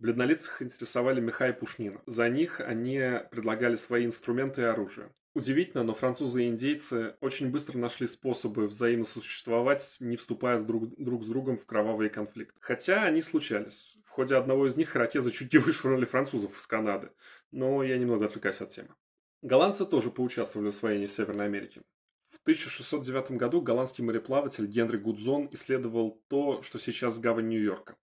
Бледнолицах 0.00 0.62
интересовали 0.62 1.20
меха 1.20 1.48
и 1.48 1.52
пушнина. 1.52 2.00
За 2.06 2.28
них 2.28 2.60
они 2.60 3.00
предлагали 3.32 3.74
свои 3.74 4.06
инструменты 4.06 4.62
и 4.62 4.64
оружие. 4.64 5.10
Удивительно, 5.34 5.82
но 5.82 5.94
французы 5.94 6.44
и 6.44 6.48
индейцы 6.48 7.16
очень 7.20 7.50
быстро 7.50 7.78
нашли 7.78 8.06
способы 8.06 8.68
взаимосуществовать, 8.68 9.96
не 9.98 10.16
вступая 10.16 10.60
друг, 10.60 10.94
друг 10.96 11.24
с 11.24 11.26
другом 11.26 11.58
в 11.58 11.66
кровавые 11.66 12.10
конфликты. 12.10 12.58
Хотя 12.60 13.02
они 13.02 13.22
случались. 13.22 13.96
В 14.04 14.10
ходе 14.10 14.36
одного 14.36 14.68
из 14.68 14.76
них 14.76 14.94
иракезы 14.96 15.32
чуть 15.32 15.52
не 15.52 15.58
вышвырнули 15.58 16.06
французов 16.06 16.56
из 16.56 16.66
Канады. 16.66 17.10
Но 17.50 17.82
я 17.82 17.98
немного 17.98 18.26
отвлекаюсь 18.26 18.60
от 18.60 18.70
темы. 18.70 18.94
Голландцы 19.42 19.84
тоже 19.84 20.10
поучаствовали 20.10 20.66
в 20.66 20.74
освоении 20.74 21.06
Северной 21.06 21.46
Америки. 21.46 21.82
В 22.30 22.40
1609 22.42 23.32
году 23.32 23.60
голландский 23.60 24.04
мореплаватель 24.04 24.66
Генри 24.66 24.96
Гудзон 24.96 25.48
исследовал 25.52 26.22
то, 26.28 26.62
что 26.62 26.78
сейчас 26.78 27.18
гавань 27.18 27.48
Нью-Йорка 27.48 27.96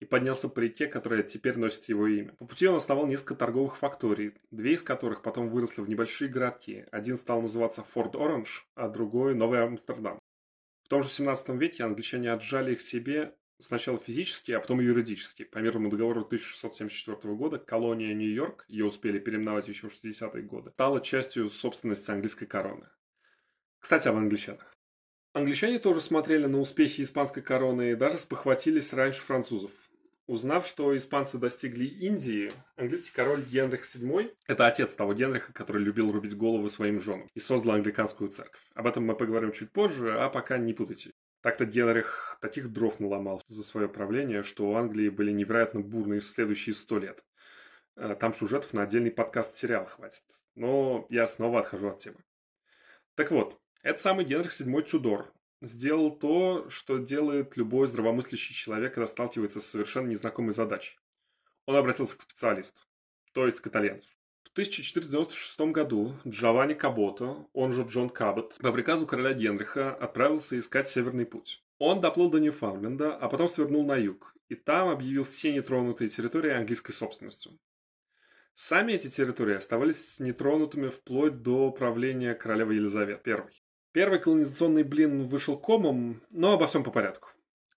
и 0.00 0.04
поднялся 0.04 0.48
по 0.48 0.60
реке, 0.60 0.86
которая 0.86 1.22
теперь 1.22 1.56
носит 1.56 1.84
его 1.88 2.06
имя. 2.06 2.32
По 2.38 2.46
пути 2.46 2.66
он 2.66 2.76
основал 2.76 3.06
несколько 3.06 3.34
торговых 3.34 3.78
факторий, 3.78 4.34
две 4.50 4.74
из 4.74 4.82
которых 4.82 5.22
потом 5.22 5.48
выросли 5.48 5.82
в 5.82 5.88
небольшие 5.88 6.28
городки. 6.28 6.84
Один 6.90 7.16
стал 7.16 7.42
называться 7.42 7.82
Форт 7.82 8.14
Оранж, 8.14 8.66
а 8.74 8.88
другой 8.88 9.34
Новый 9.34 9.62
Амстердам. 9.62 10.18
В 10.84 10.88
том 10.88 11.02
же 11.02 11.08
17 11.08 11.48
веке 11.50 11.84
англичане 11.84 12.32
отжали 12.32 12.72
их 12.72 12.80
себе 12.80 13.34
сначала 13.58 13.98
физически, 13.98 14.52
а 14.52 14.60
потом 14.60 14.80
юридически. 14.80 15.44
По 15.44 15.58
мирному 15.58 15.88
договору 15.88 16.22
1674 16.22 17.34
года 17.34 17.58
колония 17.58 18.14
Нью-Йорк, 18.14 18.64
ее 18.68 18.84
успели 18.84 19.18
переименовать 19.18 19.68
еще 19.68 19.88
в 19.88 19.92
60-е 19.92 20.42
годы, 20.42 20.70
стала 20.72 21.00
частью 21.00 21.48
собственности 21.48 22.10
английской 22.10 22.46
короны. 22.46 22.88
Кстати, 23.78 24.08
об 24.08 24.16
англичанах. 24.16 24.74
Англичане 25.32 25.78
тоже 25.78 26.00
смотрели 26.00 26.46
на 26.46 26.60
успехи 26.60 27.02
испанской 27.02 27.42
короны 27.42 27.90
и 27.90 27.96
даже 27.96 28.18
спохватились 28.18 28.92
раньше 28.92 29.20
французов. 29.20 29.72
Узнав, 30.26 30.66
что 30.66 30.96
испанцы 30.96 31.36
достигли 31.36 31.84
Индии, 31.84 32.50
английский 32.76 33.12
король 33.12 33.42
Генрих 33.42 33.82
VII, 33.82 34.34
это 34.46 34.66
отец 34.66 34.94
того 34.94 35.12
Генриха, 35.12 35.52
который 35.52 35.82
любил 35.82 36.10
рубить 36.10 36.34
головы 36.34 36.70
своим 36.70 37.02
женам, 37.02 37.28
и 37.34 37.40
создал 37.40 37.74
англиканскую 37.74 38.30
церковь. 38.30 38.62
Об 38.74 38.86
этом 38.86 39.04
мы 39.04 39.16
поговорим 39.16 39.52
чуть 39.52 39.70
позже, 39.70 40.18
а 40.18 40.30
пока 40.30 40.56
не 40.56 40.72
путайте. 40.72 41.12
Так-то 41.42 41.66
Генрих 41.66 42.38
таких 42.40 42.72
дров 42.72 43.00
наломал 43.00 43.42
за 43.48 43.62
свое 43.62 43.86
правление, 43.86 44.42
что 44.44 44.66
у 44.66 44.76
Англии 44.76 45.10
были 45.10 45.30
невероятно 45.30 45.80
бурные 45.80 46.22
следующие 46.22 46.74
сто 46.74 46.98
лет. 46.98 47.22
Э, 47.96 48.16
там 48.18 48.32
сюжетов 48.32 48.72
на 48.72 48.84
отдельный 48.84 49.10
подкаст-сериал 49.10 49.84
хватит. 49.84 50.24
Но 50.54 51.06
я 51.10 51.26
снова 51.26 51.60
отхожу 51.60 51.88
от 51.88 51.98
темы. 51.98 52.24
Так 53.14 53.30
вот, 53.30 53.60
это 53.82 54.00
самый 54.00 54.24
Генрих 54.24 54.58
VII 54.58 54.82
Тюдор, 54.84 55.34
сделал 55.66 56.10
то, 56.10 56.68
что 56.70 56.98
делает 56.98 57.56
любой 57.56 57.86
здравомыслящий 57.86 58.54
человек, 58.54 58.94
когда 58.94 59.06
сталкивается 59.06 59.60
с 59.60 59.66
совершенно 59.66 60.08
незнакомой 60.08 60.52
задачей. 60.52 60.98
Он 61.66 61.76
обратился 61.76 62.18
к 62.18 62.22
специалисту, 62.22 62.82
то 63.32 63.46
есть 63.46 63.60
к 63.60 63.66
итальянцу. 63.66 64.08
В 64.42 64.50
1496 64.52 65.60
году 65.72 66.16
Джованни 66.26 66.74
Кабото, 66.74 67.48
он 67.52 67.72
же 67.72 67.82
Джон 67.82 68.10
Кабот, 68.10 68.58
по 68.60 68.72
приказу 68.72 69.06
короля 69.06 69.32
Генриха 69.32 69.94
отправился 69.94 70.58
искать 70.58 70.86
Северный 70.86 71.26
путь. 71.26 71.62
Он 71.78 72.00
доплыл 72.00 72.30
до 72.30 72.38
Ньюфаундленда, 72.38 73.16
а 73.16 73.28
потом 73.28 73.48
свернул 73.48 73.84
на 73.84 73.96
юг, 73.96 74.34
и 74.48 74.54
там 74.54 74.88
объявил 74.90 75.24
все 75.24 75.52
нетронутые 75.52 76.08
территории 76.08 76.52
английской 76.52 76.92
собственностью. 76.92 77.58
Сами 78.54 78.92
эти 78.92 79.08
территории 79.08 79.56
оставались 79.56 80.20
нетронутыми 80.20 80.88
вплоть 80.88 81.42
до 81.42 81.72
правления 81.72 82.34
королевы 82.34 82.74
Елизаветы 82.74 83.32
I. 83.32 83.63
Первый 83.94 84.18
колонизационный 84.18 84.82
блин 84.82 85.24
вышел 85.24 85.56
комом, 85.56 86.20
но 86.30 86.54
обо 86.54 86.66
всем 86.66 86.82
по 86.82 86.90
порядку. 86.90 87.28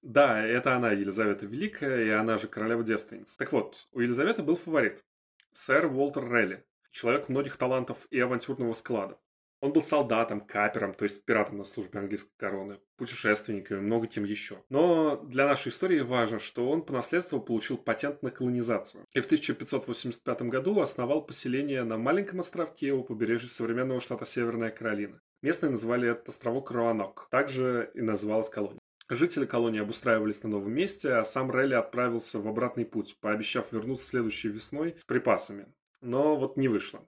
Да, 0.01 0.43
это 0.43 0.75
она, 0.75 0.91
Елизавета 0.91 1.45
Великая, 1.45 2.05
и 2.05 2.09
она 2.09 2.39
же 2.39 2.47
королева-девственница. 2.47 3.37
Так 3.37 3.51
вот, 3.51 3.87
у 3.91 3.99
Елизаветы 3.99 4.41
был 4.41 4.55
фаворит. 4.55 5.05
Сэр 5.51 5.85
Уолтер 5.85 6.27
Релли. 6.27 6.65
Человек 6.89 7.29
многих 7.29 7.57
талантов 7.57 8.07
и 8.09 8.19
авантюрного 8.19 8.73
склада. 8.73 9.19
Он 9.59 9.73
был 9.73 9.83
солдатом, 9.83 10.41
капером, 10.41 10.95
то 10.95 11.03
есть 11.03 11.23
пиратом 11.23 11.59
на 11.59 11.63
службе 11.63 11.99
английской 11.99 12.35
короны, 12.35 12.79
путешественником 12.95 13.85
много 13.85 14.07
кем 14.07 14.23
еще. 14.23 14.63
Но 14.69 15.17
для 15.17 15.45
нашей 15.45 15.69
истории 15.69 15.99
важно, 15.99 16.39
что 16.39 16.67
он 16.67 16.81
по 16.81 16.93
наследству 16.93 17.39
получил 17.39 17.77
патент 17.77 18.23
на 18.23 18.31
колонизацию. 18.31 19.05
И 19.13 19.19
в 19.19 19.25
1585 19.25 20.41
году 20.43 20.79
основал 20.79 21.23
поселение 21.23 21.83
на 21.83 21.97
маленьком 21.97 22.39
островке 22.39 22.91
у 22.91 23.03
побережья 23.03 23.47
современного 23.47 24.01
штата 24.01 24.25
Северная 24.25 24.71
Каролина. 24.71 25.21
Местные 25.41 25.71
называли 25.71 26.09
этот 26.09 26.29
островок 26.29 26.71
Руанок, 26.71 27.27
также 27.29 27.91
и 27.93 28.01
называлась 28.01 28.49
колония. 28.49 28.79
Жители 29.09 29.45
колонии 29.45 29.79
обустраивались 29.79 30.43
на 30.43 30.49
новом 30.49 30.73
месте, 30.73 31.13
а 31.13 31.23
сам 31.23 31.49
Релли 31.51 31.75
отправился 31.75 32.39
в 32.39 32.47
обратный 32.47 32.85
путь, 32.85 33.17
пообещав 33.21 33.71
вернуться 33.71 34.05
следующей 34.05 34.49
весной 34.49 34.97
с 34.99 35.05
припасами. 35.05 35.67
Но 36.01 36.35
вот 36.35 36.57
не 36.57 36.67
вышло. 36.67 37.07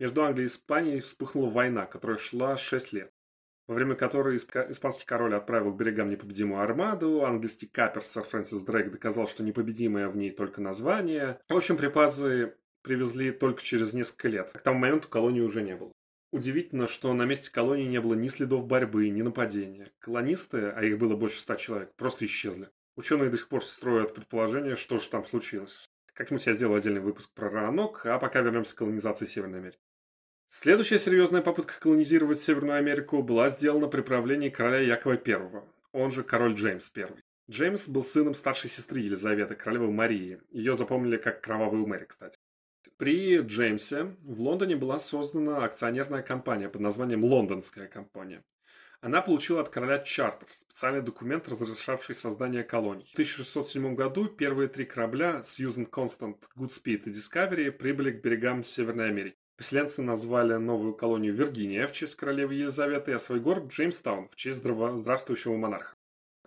Между 0.00 0.24
Англией 0.24 0.46
и 0.46 0.48
Испанией 0.48 1.00
вспыхнула 1.00 1.50
война, 1.50 1.86
которая 1.86 2.18
шла 2.18 2.56
6 2.56 2.92
лет, 2.94 3.12
во 3.68 3.74
время 3.74 3.94
которой 3.94 4.38
испанский 4.38 5.04
король 5.06 5.34
отправил 5.34 5.72
к 5.72 5.76
берегам 5.76 6.10
непобедимую 6.10 6.62
армаду, 6.62 7.24
английский 7.24 7.68
капер 7.68 8.02
сэр 8.02 8.24
Фрэнсис 8.24 8.62
Дрейк 8.62 8.90
доказал, 8.90 9.28
что 9.28 9.44
непобедимое 9.44 10.08
в 10.08 10.16
ней 10.16 10.32
только 10.32 10.60
название. 10.60 11.38
В 11.48 11.56
общем, 11.56 11.76
припасы 11.76 12.56
привезли 12.82 13.30
только 13.30 13.62
через 13.62 13.92
несколько 13.92 14.26
лет. 14.28 14.50
К 14.52 14.62
тому 14.62 14.80
моменту 14.80 15.08
колонии 15.08 15.42
уже 15.42 15.62
не 15.62 15.76
было. 15.76 15.92
Удивительно, 16.32 16.86
что 16.86 17.12
на 17.12 17.24
месте 17.24 17.50
колонии 17.50 17.88
не 17.88 18.00
было 18.00 18.14
ни 18.14 18.28
следов 18.28 18.66
борьбы, 18.66 19.08
ни 19.08 19.22
нападения. 19.22 19.90
Колонисты, 19.98 20.68
а 20.68 20.82
их 20.84 20.98
было 20.98 21.16
больше 21.16 21.40
ста 21.40 21.56
человек, 21.56 21.92
просто 21.96 22.24
исчезли. 22.26 22.68
Ученые 22.96 23.30
до 23.30 23.36
сих 23.36 23.48
пор 23.48 23.64
строят 23.64 24.14
предположение, 24.14 24.76
что 24.76 24.98
же 24.98 25.08
там 25.08 25.26
случилось. 25.26 25.90
Как-нибудь 26.14 26.46
я 26.46 26.52
сделаю 26.52 26.78
отдельный 26.78 27.00
выпуск 27.00 27.30
про 27.34 27.48
Ранок, 27.48 28.06
а 28.06 28.18
пока 28.18 28.40
вернемся 28.40 28.74
к 28.74 28.78
колонизации 28.78 29.26
Северной 29.26 29.58
Америки. 29.58 29.78
Следующая 30.48 30.98
серьезная 30.98 31.42
попытка 31.42 31.80
колонизировать 31.80 32.40
Северную 32.40 32.78
Америку 32.78 33.22
была 33.22 33.48
сделана 33.48 33.88
при 33.88 34.02
правлении 34.02 34.50
короля 34.50 34.80
Якова 34.80 35.14
I, 35.14 35.62
он 35.92 36.12
же 36.12 36.22
король 36.22 36.54
Джеймс 36.54 36.92
I. 36.96 37.08
Джеймс 37.50 37.88
был 37.88 38.04
сыном 38.04 38.34
старшей 38.34 38.70
сестры 38.70 39.00
Елизаветы, 39.00 39.56
королевы 39.56 39.90
Марии. 39.90 40.40
Ее 40.50 40.74
запомнили 40.74 41.16
как 41.16 41.40
Кровавую 41.40 41.86
Мэри, 41.86 42.04
кстати. 42.04 42.38
При 42.96 43.38
Джеймсе 43.38 44.16
в 44.22 44.40
Лондоне 44.40 44.76
была 44.76 45.00
создана 45.00 45.64
акционерная 45.64 46.22
компания 46.22 46.68
под 46.68 46.80
названием 46.80 47.24
Лондонская 47.24 47.88
компания. 47.88 48.44
Она 49.00 49.22
получила 49.22 49.62
от 49.62 49.70
короля 49.70 49.98
чартер, 50.00 50.48
специальный 50.50 51.00
документ, 51.00 51.48
разрешавший 51.48 52.14
создание 52.14 52.62
колоний. 52.62 53.06
В 53.06 53.12
1607 53.14 53.94
году 53.94 54.26
первые 54.26 54.68
три 54.68 54.84
корабля 54.84 55.40
Susan 55.42 55.88
Constant, 55.88 56.36
Goodspeed 56.54 57.04
и 57.04 57.10
Discovery 57.10 57.70
прибыли 57.70 58.10
к 58.10 58.22
берегам 58.22 58.62
Северной 58.62 59.08
Америки. 59.08 59.36
Поселенцы 59.56 60.02
назвали 60.02 60.54
новую 60.54 60.94
колонию 60.94 61.34
Виргиния 61.34 61.86
в 61.86 61.92
честь 61.92 62.16
королевы 62.16 62.54
Елизаветы, 62.54 63.12
а 63.12 63.18
свой 63.18 63.40
город 63.40 63.72
Джеймстаун 63.72 64.28
в 64.28 64.36
честь 64.36 64.58
здравствующего 64.58 65.56
монарха. 65.56 65.96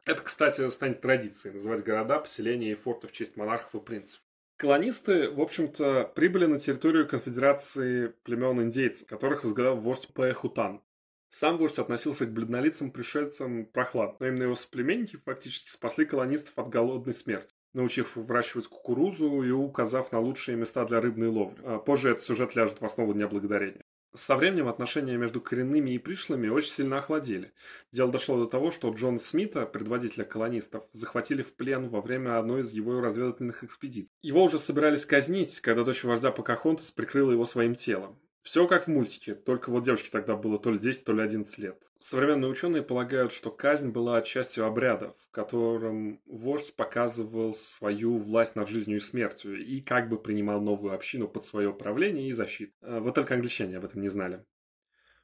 Это, 0.05 0.21
кстати, 0.21 0.69
станет 0.69 1.01
традицией– 1.01 1.53
называть 1.55 1.83
города, 1.83 2.19
поселения 2.19 2.71
и 2.71 2.75
форты 2.75 3.07
в 3.07 3.11
честь 3.11 3.37
монархов 3.37 3.73
и 3.75 3.83
принцев. 3.83 4.21
Колонисты, 4.57 5.29
в 5.31 5.41
общем-то, 5.41 6.11
прибыли 6.15 6.45
на 6.45 6.59
территорию 6.59 7.07
конфедерации 7.07 8.13
племен 8.23 8.61
индейцев, 8.61 9.07
которых 9.07 9.43
возглавлял 9.43 9.77
вождь 9.77 10.07
Паэхутан. 10.13 10.81
Сам 11.29 11.57
вождь 11.57 11.79
относился 11.79 12.27
к 12.27 12.31
бледнолицым 12.31 12.91
пришельцам 12.91 13.65
прохладно, 13.65 14.17
но 14.19 14.27
именно 14.27 14.43
его 14.43 14.55
соплеменники 14.55 15.17
фактически 15.25 15.71
спасли 15.71 16.05
колонистов 16.05 16.53
от 16.59 16.69
голодной 16.69 17.15
смерти, 17.15 17.51
научив 17.73 18.15
выращивать 18.15 18.67
кукурузу 18.67 19.41
и 19.41 19.49
указав 19.49 20.11
на 20.11 20.19
лучшие 20.19 20.55
места 20.55 20.85
для 20.85 21.01
рыбной 21.01 21.29
ловли. 21.29 21.59
А 21.63 21.79
позже 21.79 22.11
этот 22.11 22.23
сюжет 22.23 22.55
ляжет 22.55 22.81
в 22.81 22.85
основу 22.85 23.15
Дня 23.15 23.27
Благодарения. 23.27 23.81
Со 24.15 24.35
временем 24.35 24.67
отношения 24.67 25.17
между 25.17 25.41
коренными 25.41 25.89
и 25.89 25.97
пришлыми 25.97 26.47
очень 26.47 26.69
сильно 26.69 26.99
охладели. 26.99 27.51
Дело 27.91 28.11
дошло 28.11 28.37
до 28.37 28.45
того, 28.45 28.69
что 28.69 28.93
Джона 28.93 29.17
Смита, 29.17 29.65
предводителя 29.65 30.23
колонистов, 30.23 30.83
захватили 30.91 31.41
в 31.41 31.53
плен 31.53 31.89
во 31.89 31.99
время 31.99 32.37
одной 32.37 32.61
из 32.61 32.71
его 32.71 33.01
разведывательных 33.01 33.63
экспедиций. 33.63 34.11
Его 34.21 34.43
уже 34.43 34.59
собирались 34.59 35.05
казнить, 35.05 35.59
когда 35.61 35.83
дочь 35.83 36.03
вождя 36.03 36.31
Покахонтас 36.31 36.91
прикрыла 36.91 37.31
его 37.31 37.47
своим 37.47 37.73
телом. 37.73 38.19
Все 38.43 38.67
как 38.67 38.87
в 38.87 38.89
мультике, 38.89 39.35
только 39.35 39.69
вот 39.69 39.85
девочке 39.85 40.09
тогда 40.11 40.35
было 40.35 40.59
то 40.59 40.69
ли 40.69 40.77
10, 40.77 41.05
то 41.05 41.13
ли 41.13 41.21
11 41.21 41.57
лет. 41.59 41.81
Современные 41.97 42.51
ученые 42.51 42.83
полагают, 42.83 43.31
что 43.31 43.49
казнь 43.49 43.91
была 43.91 44.21
частью 44.21 44.65
обряда, 44.65 45.15
в 45.25 45.31
котором 45.31 46.21
вождь 46.25 46.75
показывал 46.75 47.53
свою 47.53 48.17
власть 48.17 48.57
над 48.57 48.67
жизнью 48.67 48.97
и 48.97 48.99
смертью 48.99 49.65
и 49.65 49.79
как 49.79 50.09
бы 50.09 50.19
принимал 50.19 50.59
новую 50.59 50.93
общину 50.93 51.29
под 51.29 51.45
свое 51.45 51.73
правление 51.73 52.27
и 52.27 52.33
защиту. 52.33 52.73
А, 52.81 52.99
вот 52.99 53.15
только 53.15 53.35
англичане 53.35 53.77
об 53.77 53.85
этом 53.85 54.01
не 54.01 54.09
знали. 54.09 54.43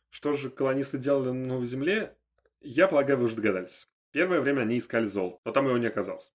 Что 0.09 0.31
же 0.31 0.49
колонисты 0.49 0.97
делали 0.97 1.31
на 1.31 1.45
Новой 1.47 1.67
Земле? 1.67 2.15
Я 2.61 2.88
полагаю, 2.88 3.19
вы 3.19 3.25
уже 3.25 3.35
догадались. 3.35 3.89
Первое 4.11 4.39
время 4.39 4.61
они 4.61 4.77
искали 4.77 5.05
зол, 5.05 5.41
но 5.43 5.51
там 5.51 5.65
его 5.67 5.77
не 5.77 5.88
оказалось. 5.88 6.33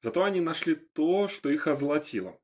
Зато 0.00 0.24
они 0.24 0.40
нашли 0.40 0.74
то, 0.74 1.28
что 1.28 1.50
их 1.50 1.66
озолотило. 1.66 2.40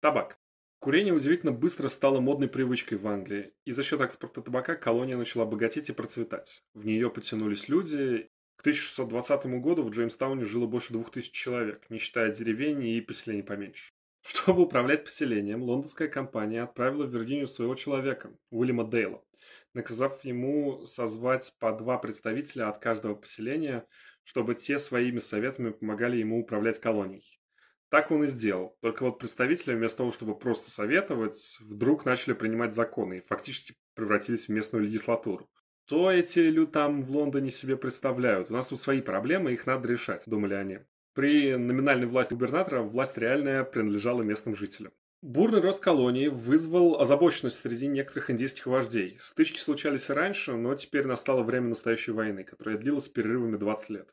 Табак. 0.00 0.36
Курение 0.84 1.14
удивительно 1.14 1.50
быстро 1.50 1.88
стало 1.88 2.20
модной 2.20 2.46
привычкой 2.46 2.98
в 2.98 3.06
Англии, 3.06 3.54
и 3.64 3.72
за 3.72 3.82
счет 3.82 4.02
экспорта 4.02 4.42
табака 4.42 4.76
колония 4.76 5.16
начала 5.16 5.46
богатеть 5.46 5.88
и 5.88 5.94
процветать. 5.94 6.62
В 6.74 6.84
нее 6.84 7.08
потянулись 7.08 7.70
люди. 7.70 8.28
К 8.56 8.60
1620 8.60 9.46
году 9.62 9.82
в 9.82 9.88
Джеймстауне 9.88 10.44
жило 10.44 10.66
больше 10.66 10.92
двух 10.92 11.10
тысяч 11.10 11.30
человек, 11.30 11.88
не 11.88 11.96
считая 11.96 12.34
деревень 12.34 12.86
и 12.86 13.00
поселений 13.00 13.42
поменьше. 13.42 13.92
Чтобы 14.20 14.64
управлять 14.64 15.04
поселением, 15.04 15.62
лондонская 15.62 16.08
компания 16.08 16.62
отправила 16.62 17.06
в 17.06 17.14
Виргинию 17.14 17.46
своего 17.46 17.76
человека, 17.76 18.36
Уильяма 18.50 18.84
Дейла, 18.84 19.24
наказав 19.72 20.22
ему 20.22 20.84
созвать 20.84 21.54
по 21.60 21.72
два 21.72 21.96
представителя 21.96 22.68
от 22.68 22.78
каждого 22.80 23.14
поселения, 23.14 23.86
чтобы 24.22 24.54
те 24.54 24.78
своими 24.78 25.20
советами 25.20 25.70
помогали 25.70 26.18
ему 26.18 26.40
управлять 26.40 26.78
колонией. 26.78 27.40
Так 27.94 28.10
он 28.10 28.24
и 28.24 28.26
сделал. 28.26 28.76
Только 28.80 29.04
вот 29.04 29.20
представители, 29.20 29.72
вместо 29.72 29.98
того, 29.98 30.10
чтобы 30.10 30.36
просто 30.36 30.68
советовать, 30.68 31.58
вдруг 31.60 32.04
начали 32.04 32.32
принимать 32.32 32.74
законы 32.74 33.18
и 33.18 33.24
фактически 33.24 33.76
превратились 33.94 34.46
в 34.46 34.48
местную 34.48 34.82
легислатуру. 34.82 35.48
То 35.86 36.10
эти 36.10 36.40
люди 36.40 36.72
там 36.72 37.04
в 37.04 37.12
Лондоне 37.12 37.52
себе 37.52 37.76
представляют. 37.76 38.50
У 38.50 38.52
нас 38.52 38.66
тут 38.66 38.80
свои 38.80 39.00
проблемы, 39.00 39.52
их 39.52 39.64
надо 39.68 39.86
решать, 39.86 40.24
думали 40.26 40.54
они. 40.54 40.80
При 41.14 41.54
номинальной 41.54 42.08
власти 42.08 42.34
губернатора 42.34 42.82
власть 42.82 43.16
реальная 43.16 43.62
принадлежала 43.62 44.22
местным 44.22 44.56
жителям. 44.56 44.90
Бурный 45.22 45.60
рост 45.60 45.78
колонии 45.78 46.26
вызвал 46.26 47.00
озабоченность 47.00 47.60
среди 47.60 47.86
некоторых 47.86 48.28
индийских 48.28 48.66
вождей. 48.66 49.18
Стычки 49.20 49.60
случались 49.60 50.10
и 50.10 50.14
раньше, 50.14 50.56
но 50.56 50.74
теперь 50.74 51.06
настало 51.06 51.44
время 51.44 51.68
настоящей 51.68 52.10
войны, 52.10 52.42
которая 52.42 52.76
длилась 52.76 53.08
перерывами 53.08 53.56
20 53.56 53.90
лет. 53.90 54.08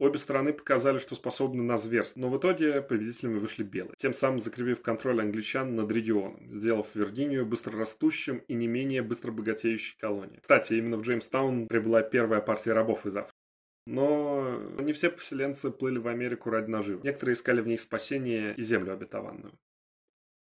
Обе 0.00 0.18
стороны 0.18 0.52
показали, 0.52 0.98
что 0.98 1.14
способны 1.14 1.62
на 1.62 1.76
зверство, 1.76 2.20
но 2.20 2.28
в 2.28 2.38
итоге 2.38 2.82
победителями 2.82 3.38
вышли 3.38 3.62
белые, 3.62 3.94
тем 3.96 4.12
самым 4.12 4.40
закрепив 4.40 4.82
контроль 4.82 5.20
англичан 5.20 5.76
над 5.76 5.90
регионом, 5.90 6.58
сделав 6.58 6.88
Виргинию 6.94 7.46
быстрорастущим 7.46 8.38
и 8.38 8.54
не 8.54 8.66
менее 8.66 9.02
быстро 9.02 9.30
богатеющей 9.30 9.96
колонией. 10.00 10.40
Кстати, 10.40 10.74
именно 10.74 10.96
в 10.96 11.02
Джеймстаун 11.02 11.68
прибыла 11.68 12.02
первая 12.02 12.40
партия 12.40 12.72
рабов 12.72 13.06
из 13.06 13.16
Африки. 13.16 13.38
Но 13.86 14.58
не 14.80 14.92
все 14.92 15.10
поселенцы 15.10 15.70
плыли 15.70 15.98
в 15.98 16.08
Америку 16.08 16.50
ради 16.50 16.70
наживы. 16.70 17.02
Некоторые 17.04 17.34
искали 17.34 17.60
в 17.60 17.66
ней 17.66 17.78
спасение 17.78 18.54
и 18.56 18.62
землю 18.62 18.94
обетованную. 18.94 19.52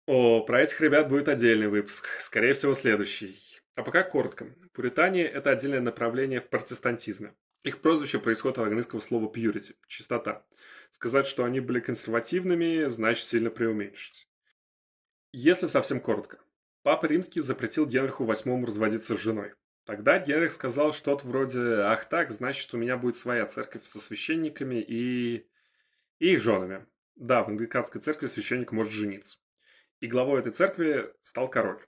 О, 0.06 0.40
про 0.40 0.62
этих 0.62 0.80
ребят 0.80 1.08
будет 1.08 1.28
отдельный 1.28 1.68
выпуск, 1.68 2.08
скорее 2.20 2.54
всего 2.54 2.74
следующий. 2.74 3.38
А 3.76 3.82
пока 3.82 4.02
коротко. 4.02 4.46
Пуритане– 4.72 5.22
это 5.24 5.50
отдельное 5.50 5.80
направление 5.80 6.40
в 6.40 6.48
протестантизме. 6.48 7.34
Их 7.64 7.80
прозвище 7.80 8.18
происходит 8.18 8.58
от 8.58 8.66
английского 8.66 9.00
слова 9.00 9.30
purity– 9.32 9.74
чистота. 9.88 10.46
Сказать, 10.90 11.26
что 11.26 11.44
они 11.44 11.60
были 11.60 11.80
консервативными, 11.80 12.88
значит 12.88 13.24
сильно 13.24 13.50
преуменьшить. 13.50 14.28
Если 15.32 15.66
совсем 15.66 16.00
коротко. 16.00 16.38
Папа 16.82 17.06
Римский 17.06 17.40
запретил 17.40 17.84
Генриху 17.84 18.24
VIII 18.24 18.64
разводиться 18.64 19.16
с 19.16 19.20
женой. 19.20 19.54
Тогда 19.84 20.18
Генрих 20.18 20.52
сказал 20.52 20.92
что-то 20.92 21.26
вроде 21.26 21.60
«Ах 21.80 22.08
так, 22.08 22.30
значит, 22.30 22.72
у 22.72 22.78
меня 22.78 22.96
будет 22.96 23.16
своя 23.16 23.46
церковь 23.46 23.84
со 23.84 23.98
священниками 23.98 24.76
и... 24.76 25.48
и 26.18 26.34
их 26.34 26.42
женами». 26.42 26.86
Да, 27.16 27.42
в 27.42 27.48
англиканской 27.48 28.00
церкви 28.00 28.28
священник 28.28 28.70
может 28.70 28.92
жениться. 28.92 29.38
И 30.00 30.06
главой 30.06 30.40
этой 30.40 30.52
церкви 30.52 31.12
стал 31.22 31.50
король. 31.50 31.84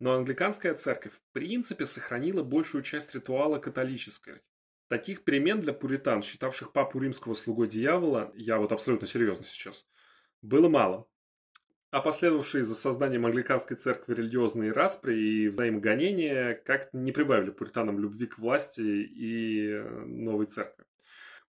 Но 0.00 0.14
англиканская 0.14 0.74
церковь 0.74 1.12
в 1.12 1.32
принципе 1.32 1.86
сохранила 1.86 2.42
большую 2.42 2.82
часть 2.82 3.14
ритуала 3.14 3.58
католической, 3.58 4.42
Таких 4.88 5.22
перемен 5.22 5.60
для 5.60 5.74
пуритан, 5.74 6.22
считавших 6.22 6.72
папу 6.72 6.98
римского 6.98 7.34
слугой 7.34 7.68
дьявола, 7.68 8.32
я 8.34 8.58
вот 8.58 8.72
абсолютно 8.72 9.06
серьезно 9.06 9.44
сейчас, 9.44 9.86
было 10.40 10.68
мало. 10.68 11.06
А 11.90 12.00
последовавшие 12.00 12.64
за 12.64 12.74
созданием 12.74 13.24
англиканской 13.26 13.76
церкви 13.76 14.14
религиозные 14.14 14.72
распри 14.72 15.14
и 15.14 15.48
взаимогонения 15.48 16.54
как-то 16.54 16.96
не 16.96 17.12
прибавили 17.12 17.50
пуританам 17.50 17.98
любви 17.98 18.26
к 18.26 18.38
власти 18.38 18.80
и 18.80 19.70
э, 19.70 20.04
новой 20.06 20.46
церкви. 20.46 20.84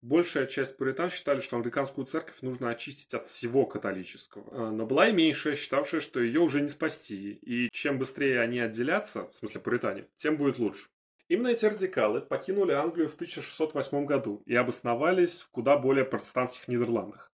Большая 0.02 0.46
часть 0.46 0.78
пуритан 0.78 1.10
считали, 1.10 1.40
что 1.42 1.56
англиканскую 1.56 2.06
церковь 2.06 2.42
нужно 2.42 2.70
очистить 2.70 3.14
от 3.14 3.28
всего 3.28 3.66
католического. 3.66 4.48
Э, 4.52 4.72
но 4.72 4.86
была 4.86 5.08
и 5.08 5.14
меньшая, 5.14 5.56
считавшая, 5.56 6.02
что 6.02 6.20
ее 6.20 6.42
уже 6.42 6.62
не 6.62 6.70
спасти. 6.70 7.32
И 7.32 7.70
чем 7.72 7.98
быстрее 7.98 8.42
они 8.42 8.60
отделятся, 8.60 9.30
в 9.30 9.36
смысле 9.36 9.62
пуритане, 9.62 10.08
тем 10.18 10.36
будет 10.38 10.60
лучше. 10.60 10.88
Именно 11.28 11.48
эти 11.48 11.66
радикалы 11.66 12.22
покинули 12.22 12.74
Англию 12.74 13.10
в 13.10 13.16
1608 13.16 14.06
году 14.06 14.44
и 14.46 14.54
обосновались 14.54 15.42
в 15.42 15.50
куда 15.50 15.76
более 15.76 16.06
протестантских 16.06 16.68
Нидерландах. 16.68 17.32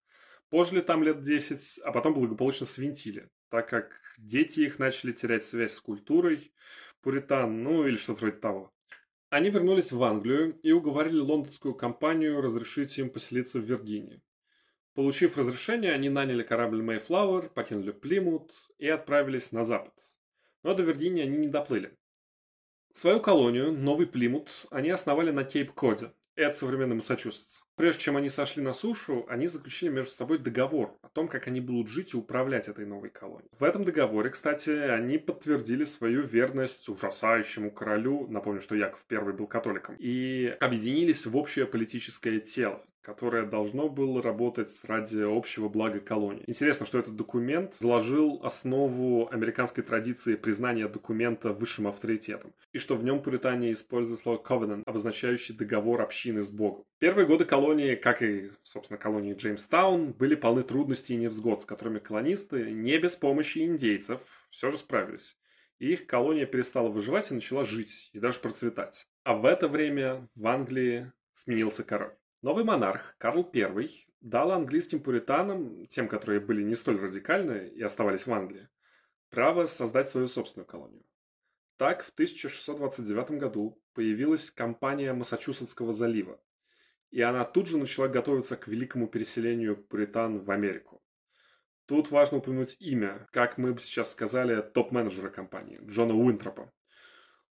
Пожили 0.48 0.81
там 0.81 1.03
лет 1.03 1.22
10, 1.22 1.81
а 1.85 1.90
потом 1.90 2.14
благополучно 2.14 2.66
свинтили, 2.66 3.29
так 3.48 3.68
как 3.68 4.00
дети 4.18 4.61
их 4.61 4.79
начали 4.79 5.11
терять 5.11 5.44
связь 5.44 5.74
с 5.74 5.81
культурой, 5.81 6.53
пуритан, 7.03 7.64
ну 7.64 7.85
или 7.85 7.96
что-то 7.96 8.20
вроде 8.20 8.37
того. 8.37 8.72
Они 9.29 9.50
вернулись 9.50 9.90
в 9.90 10.03
Англию 10.03 10.59
и 10.61 10.70
уговорили 10.70 11.18
лондонскую 11.18 11.74
компанию 11.74 12.40
разрешить 12.40 12.96
им 12.98 13.11
поселиться 13.11 13.59
в 13.59 13.64
Виргинии. 13.64 14.22
Получив 14.94 15.37
разрешение, 15.37 15.92
они 15.92 16.11
наняли 16.11 16.42
корабль 16.42 16.83
Mayflower, 16.83 17.48
покинули 17.48 17.92
Плимут 17.92 18.53
и 18.79 18.88
отправились 18.88 19.53
на 19.53 19.64
запад. 19.64 19.94
Но 20.62 20.74
до 20.74 20.83
Виргинии 20.83 21.22
они 21.22 21.38
не 21.38 21.48
доплыли. 21.48 21.96
Свою 22.92 23.20
колонию, 23.20 23.72
Новый 23.72 24.07
Плимут, 24.07 24.66
они 24.70 24.90
основали 24.90 25.31
на 25.31 25.44
Кейп-Коде. 25.44 26.12
Это 26.35 26.59
современный 26.59 26.96
Массачусетс. 26.96 27.61
Прежде 27.76 28.00
чем 28.00 28.16
они 28.16 28.31
сошли 28.31 28.62
на 28.62 28.72
сушу, 28.72 29.26
они 29.29 29.46
заключили 29.46 29.90
между 29.90 30.12
собой 30.12 30.38
договор 30.38 30.96
о 31.03 31.09
том, 31.09 31.29
как 31.29 31.46
они 31.46 31.61
будут 31.61 31.88
жить 31.88 32.14
и 32.14 32.16
управлять 32.16 32.68
этой 32.68 32.87
новой 32.87 33.11
колонией. 33.11 33.50
В 33.59 33.64
этом 33.64 33.85
договоре, 33.85 34.31
кстати, 34.31 34.70
они 34.70 35.18
подтвердили 35.18 35.85
свою 35.85 36.22
верность 36.22 36.88
ужасающему 36.88 37.70
королю, 37.70 38.26
напомню, 38.29 38.61
что 38.61 38.74
Яков 38.74 39.05
I 39.11 39.33
был 39.33 39.46
католиком, 39.46 39.96
и 39.98 40.57
объединились 40.61 41.26
в 41.26 41.37
общее 41.37 41.66
политическое 41.66 42.40
тело 42.40 42.83
которое 43.02 43.46
должно 43.46 43.88
было 43.88 44.22
работать 44.22 44.78
ради 44.84 45.20
общего 45.20 45.68
блага 45.68 46.00
колонии. 46.00 46.44
Интересно, 46.46 46.86
что 46.86 46.98
этот 46.98 47.16
документ 47.16 47.76
заложил 47.78 48.40
основу 48.42 49.28
американской 49.30 49.82
традиции 49.82 50.34
признания 50.34 50.88
документа 50.88 51.52
высшим 51.52 51.86
авторитетом, 51.86 52.52
и 52.72 52.78
что 52.78 52.96
в 52.96 53.04
нем 53.04 53.22
Пуритания 53.22 53.72
использует 53.72 54.20
слово 54.20 54.42
covenant, 54.42 54.82
обозначающий 54.86 55.54
договор 55.54 56.02
общины 56.02 56.42
с 56.42 56.50
Богом. 56.50 56.84
Первые 56.98 57.26
годы 57.26 57.44
колонии, 57.44 57.94
как 57.94 58.22
и, 58.22 58.50
собственно, 58.62 58.98
колонии 58.98 59.34
Джеймстаун, 59.34 60.12
были 60.12 60.34
полны 60.34 60.62
трудностей 60.62 61.14
и 61.14 61.18
невзгод, 61.18 61.62
с 61.62 61.66
которыми 61.66 61.98
колонисты 61.98 62.70
не 62.70 62.98
без 62.98 63.16
помощи 63.16 63.60
индейцев 63.60 64.20
все 64.50 64.70
же 64.70 64.78
справились. 64.78 65.36
И 65.78 65.92
их 65.92 66.06
колония 66.06 66.44
перестала 66.44 66.90
выживать 66.90 67.30
и 67.30 67.34
начала 67.34 67.64
жить, 67.64 68.10
и 68.12 68.18
даже 68.18 68.38
процветать. 68.40 69.08
А 69.24 69.34
в 69.34 69.46
это 69.46 69.66
время 69.66 70.28
в 70.34 70.46
Англии 70.46 71.10
сменился 71.32 71.84
король. 71.84 72.14
Новый 72.42 72.64
монарх 72.64 73.16
Карл 73.18 73.50
I 73.55 73.90
дал 74.22 74.53
английским 74.53 75.03
пуританам, 75.03 75.87
тем, 75.87 76.09
которые 76.09 76.40
были 76.40 76.62
не 76.62 76.74
столь 76.74 76.98
радикальны 76.98 77.68
и 77.68 77.83
оставались 77.83 78.26
в 78.26 78.33
Англии, 78.33 78.68
право 79.29 79.66
создать 79.66 80.09
свою 80.09 80.26
собственную 80.26 80.66
колонию. 80.66 81.05
Так, 81.76 82.03
в 82.03 82.11
1629 82.11 83.33
году 83.33 83.83
появилась 83.92 84.50
компания 84.50 85.12
Массачусетского 85.12 85.92
залива, 85.92 86.40
и 87.11 87.20
она 87.20 87.44
тут 87.44 87.66
же 87.66 87.76
начала 87.76 88.09
готовиться 88.09 88.57
к 88.57 88.68
великому 88.68 89.07
переселению 89.07 89.76
пуритан 89.76 90.42
в 90.42 90.50
Америку. 90.50 91.03
Тут 91.85 92.11
важно 92.11 92.38
упомянуть 92.38 92.76
имя, 92.81 93.29
как 93.33 93.59
мы 93.59 93.74
бы 93.74 93.81
сейчас 93.81 94.12
сказали, 94.12 94.62
топ-менеджера 94.62 95.29
компании, 95.29 95.79
Джона 95.83 96.14
Уинтропа. 96.14 96.72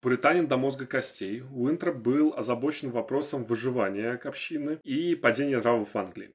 Пуританин 0.05 0.47
до 0.47 0.59
мозга 0.59 0.85
костей, 0.85 1.43
Уинтроп 1.51 1.97
был 1.97 2.35
озабочен 2.37 2.91
вопросом 2.91 3.43
выживания 3.47 4.21
общины 4.23 4.79
и 4.85 5.15
падения 5.15 5.57
нравов 5.57 5.95
в 5.95 5.97
Англии. 5.97 6.35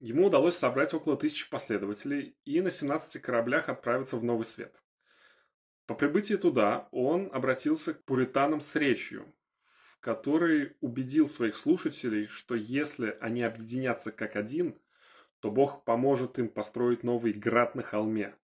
Ему 0.00 0.28
удалось 0.28 0.56
собрать 0.56 0.94
около 0.94 1.18
тысячи 1.18 1.50
последователей 1.50 2.34
и 2.46 2.62
на 2.62 2.70
17 2.70 3.20
кораблях 3.20 3.68
отправиться 3.68 4.16
в 4.16 4.24
Новый 4.24 4.46
Свет. 4.46 4.74
По 5.84 5.94
прибытии 5.94 6.36
туда 6.36 6.88
он 6.92 7.28
обратился 7.30 7.92
к 7.92 8.02
пуританам 8.04 8.62
с 8.62 8.74
речью, 8.74 9.34
в 9.66 10.00
которой 10.00 10.74
убедил 10.80 11.28
своих 11.28 11.56
слушателей, 11.56 12.26
что 12.26 12.54
если 12.54 13.18
они 13.20 13.42
объединятся 13.42 14.12
как 14.12 14.34
один, 14.34 14.80
то 15.40 15.50
Бог 15.50 15.84
поможет 15.84 16.38
им 16.38 16.48
построить 16.48 17.02
новый 17.02 17.34
град 17.34 17.74
на 17.74 17.82
холме. 17.82 18.34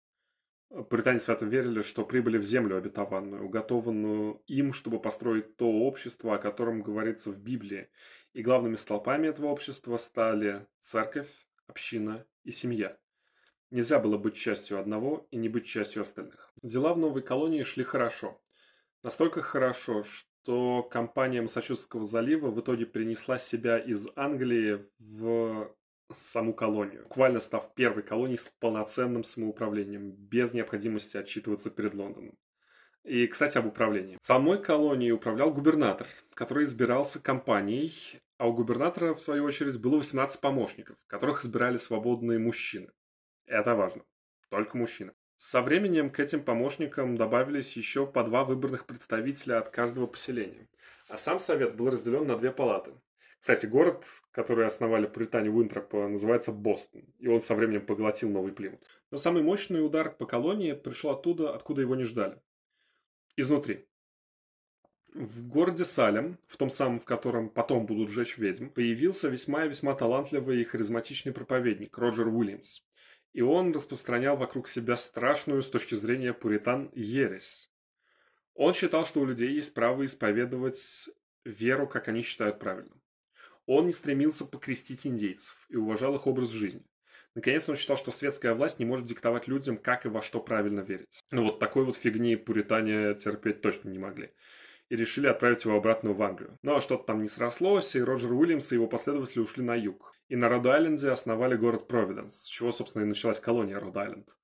Британе 0.70 1.18
свято 1.18 1.46
верили, 1.46 1.82
что 1.82 2.04
прибыли 2.04 2.38
в 2.38 2.44
землю 2.44 2.76
обетованную, 2.76 3.44
уготованную 3.44 4.40
им, 4.46 4.72
чтобы 4.72 5.00
построить 5.00 5.56
то 5.56 5.66
общество, 5.66 6.36
о 6.36 6.38
котором 6.38 6.82
говорится 6.82 7.32
в 7.32 7.38
Библии. 7.38 7.88
И 8.34 8.42
главными 8.42 8.76
столпами 8.76 9.26
этого 9.26 9.46
общества 9.46 9.96
стали 9.96 10.66
церковь, 10.78 11.28
община 11.66 12.24
и 12.44 12.52
семья. 12.52 12.96
Нельзя 13.72 13.98
было 13.98 14.16
быть 14.16 14.36
частью 14.36 14.78
одного 14.78 15.26
и 15.32 15.36
не 15.36 15.48
быть 15.48 15.66
частью 15.66 16.02
остальных. 16.02 16.52
Дела 16.62 16.94
в 16.94 16.98
новой 16.98 17.22
колонии 17.22 17.64
шли 17.64 17.82
хорошо. 17.82 18.40
Настолько 19.02 19.42
хорошо, 19.42 20.04
что 20.04 20.84
компания 20.84 21.42
Массачусетского 21.42 22.04
залива 22.04 22.50
в 22.50 22.60
итоге 22.60 22.84
перенесла 22.84 23.38
себя 23.38 23.78
из 23.78 24.06
Англии 24.14 24.86
в 24.98 25.74
саму 26.20 26.52
колонию, 26.54 27.02
буквально 27.04 27.40
став 27.40 27.74
первой 27.74 28.02
колонией 28.02 28.38
с 28.38 28.48
полноценным 28.60 29.24
самоуправлением, 29.24 30.12
без 30.12 30.52
необходимости 30.52 31.16
отчитываться 31.16 31.70
перед 31.70 31.94
Лондоном. 31.94 32.36
И, 33.04 33.26
кстати, 33.26 33.56
об 33.56 33.66
управлении. 33.66 34.18
Самой 34.20 34.62
колонией 34.62 35.12
управлял 35.12 35.52
губернатор, 35.52 36.06
который 36.34 36.64
избирался 36.64 37.18
компанией, 37.20 38.20
а 38.36 38.48
у 38.48 38.52
губернатора, 38.52 39.14
в 39.14 39.20
свою 39.20 39.44
очередь, 39.44 39.80
было 39.80 39.96
18 39.96 40.40
помощников, 40.40 40.96
которых 41.06 41.44
избирали 41.44 41.76
свободные 41.76 42.38
мужчины. 42.38 42.90
Это 43.46 43.74
важно. 43.74 44.02
Только 44.50 44.76
мужчины. 44.76 45.12
Со 45.36 45.62
временем 45.62 46.10
к 46.10 46.20
этим 46.20 46.44
помощникам 46.44 47.16
добавились 47.16 47.74
еще 47.76 48.06
по 48.06 48.22
два 48.22 48.44
выборных 48.44 48.84
представителя 48.84 49.58
от 49.58 49.70
каждого 49.70 50.06
поселения. 50.06 50.68
А 51.08 51.16
сам 51.16 51.38
совет 51.38 51.76
был 51.76 51.88
разделен 51.88 52.26
на 52.26 52.36
две 52.36 52.50
палаты. 52.50 52.92
Кстати, 53.40 53.64
город, 53.64 54.04
который 54.32 54.66
основали 54.66 55.06
Британия 55.06 55.50
Уинтропа, 55.50 56.08
называется 56.08 56.52
Бостон, 56.52 57.06
и 57.18 57.26
он 57.26 57.40
со 57.40 57.54
временем 57.54 57.86
поглотил 57.86 58.28
Новый 58.28 58.52
Плимут. 58.52 58.86
Но 59.10 59.16
самый 59.16 59.42
мощный 59.42 59.84
удар 59.84 60.14
по 60.14 60.26
колонии 60.26 60.74
пришел 60.74 61.10
оттуда, 61.10 61.54
откуда 61.54 61.80
его 61.80 61.96
не 61.96 62.04
ждали. 62.04 62.40
Изнутри. 63.36 63.86
В 65.14 65.48
городе 65.48 65.86
Салем, 65.86 66.38
в 66.46 66.58
том 66.58 66.68
самом, 66.68 67.00
в 67.00 67.06
котором 67.06 67.48
потом 67.48 67.86
будут 67.86 68.10
сжечь 68.10 68.36
ведьм, 68.36 68.68
появился 68.68 69.28
весьма 69.28 69.64
и 69.64 69.68
весьма 69.68 69.94
талантливый 69.94 70.60
и 70.60 70.64
харизматичный 70.64 71.32
проповедник 71.32 71.96
Роджер 71.96 72.28
Уильямс. 72.28 72.82
И 73.32 73.40
он 73.40 73.72
распространял 73.72 74.36
вокруг 74.36 74.68
себя 74.68 74.96
страшную 74.96 75.62
с 75.62 75.70
точки 75.70 75.94
зрения 75.94 76.34
пуритан 76.34 76.90
ересь. 76.94 77.70
Он 78.54 78.74
считал, 78.74 79.06
что 79.06 79.20
у 79.20 79.24
людей 79.24 79.50
есть 79.52 79.72
право 79.72 80.04
исповедовать 80.04 81.08
веру, 81.44 81.88
как 81.88 82.08
они 82.08 82.22
считают 82.22 82.58
правильным. 82.58 82.99
Он 83.72 83.86
не 83.86 83.92
стремился 83.92 84.44
покрестить 84.44 85.06
индейцев 85.06 85.54
и 85.68 85.76
уважал 85.76 86.16
их 86.16 86.26
образ 86.26 86.48
жизни. 86.48 86.82
Наконец, 87.36 87.68
он 87.68 87.76
считал, 87.76 87.96
что 87.96 88.10
светская 88.10 88.52
власть 88.52 88.80
не 88.80 88.84
может 88.84 89.06
диктовать 89.06 89.46
людям, 89.46 89.76
как 89.76 90.04
и 90.04 90.08
во 90.08 90.22
что 90.22 90.40
правильно 90.40 90.80
верить. 90.80 91.22
Ну 91.30 91.44
вот 91.44 91.60
такой 91.60 91.84
вот 91.84 91.94
фигни 91.94 92.34
пуритане 92.34 93.14
терпеть 93.14 93.60
точно 93.60 93.90
не 93.90 94.00
могли. 94.00 94.32
И 94.88 94.96
решили 94.96 95.28
отправить 95.28 95.64
его 95.64 95.76
обратно 95.76 96.12
в 96.12 96.20
Англию. 96.20 96.58
Но 96.62 96.72
ну, 96.72 96.78
а 96.78 96.80
что-то 96.80 97.04
там 97.04 97.22
не 97.22 97.28
срослось, 97.28 97.94
и 97.94 98.02
Роджер 98.02 98.32
Уильямс 98.32 98.72
и 98.72 98.74
его 98.74 98.88
последователи 98.88 99.38
ушли 99.38 99.62
на 99.62 99.76
юг. 99.76 100.16
И 100.26 100.34
на 100.34 100.48
Род-Айленде 100.48 101.08
основали 101.08 101.54
город 101.54 101.86
Провиденс, 101.86 102.42
с 102.42 102.46
чего, 102.46 102.72
собственно, 102.72 103.04
и 103.04 103.06
началась 103.06 103.38
колония 103.38 103.78
Род-Айленд. 103.78 104.34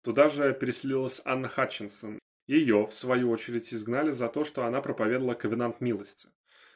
Туда 0.00 0.30
же 0.30 0.54
переселилась 0.54 1.20
Анна 1.26 1.48
Хатчинсон. 1.48 2.18
Ее, 2.46 2.86
в 2.86 2.94
свою 2.94 3.30
очередь, 3.32 3.74
изгнали 3.74 4.12
за 4.12 4.30
то, 4.30 4.44
что 4.44 4.64
она 4.64 4.80
проповедовала 4.80 5.34
ковенант 5.34 5.82
милости 5.82 6.30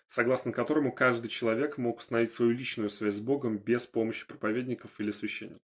согласно 0.09 0.53
которому 0.53 0.93
каждый 0.93 1.29
человек 1.29 1.79
мог 1.79 1.99
установить 1.99 2.33
свою 2.33 2.53
личную 2.53 2.91
связь 2.91 3.17
с 3.17 3.21
Богом 3.21 3.59
без 3.59 3.87
помощи 3.87 4.27
проповедников 4.27 4.91
или 4.99 5.11
священников. 5.11 5.61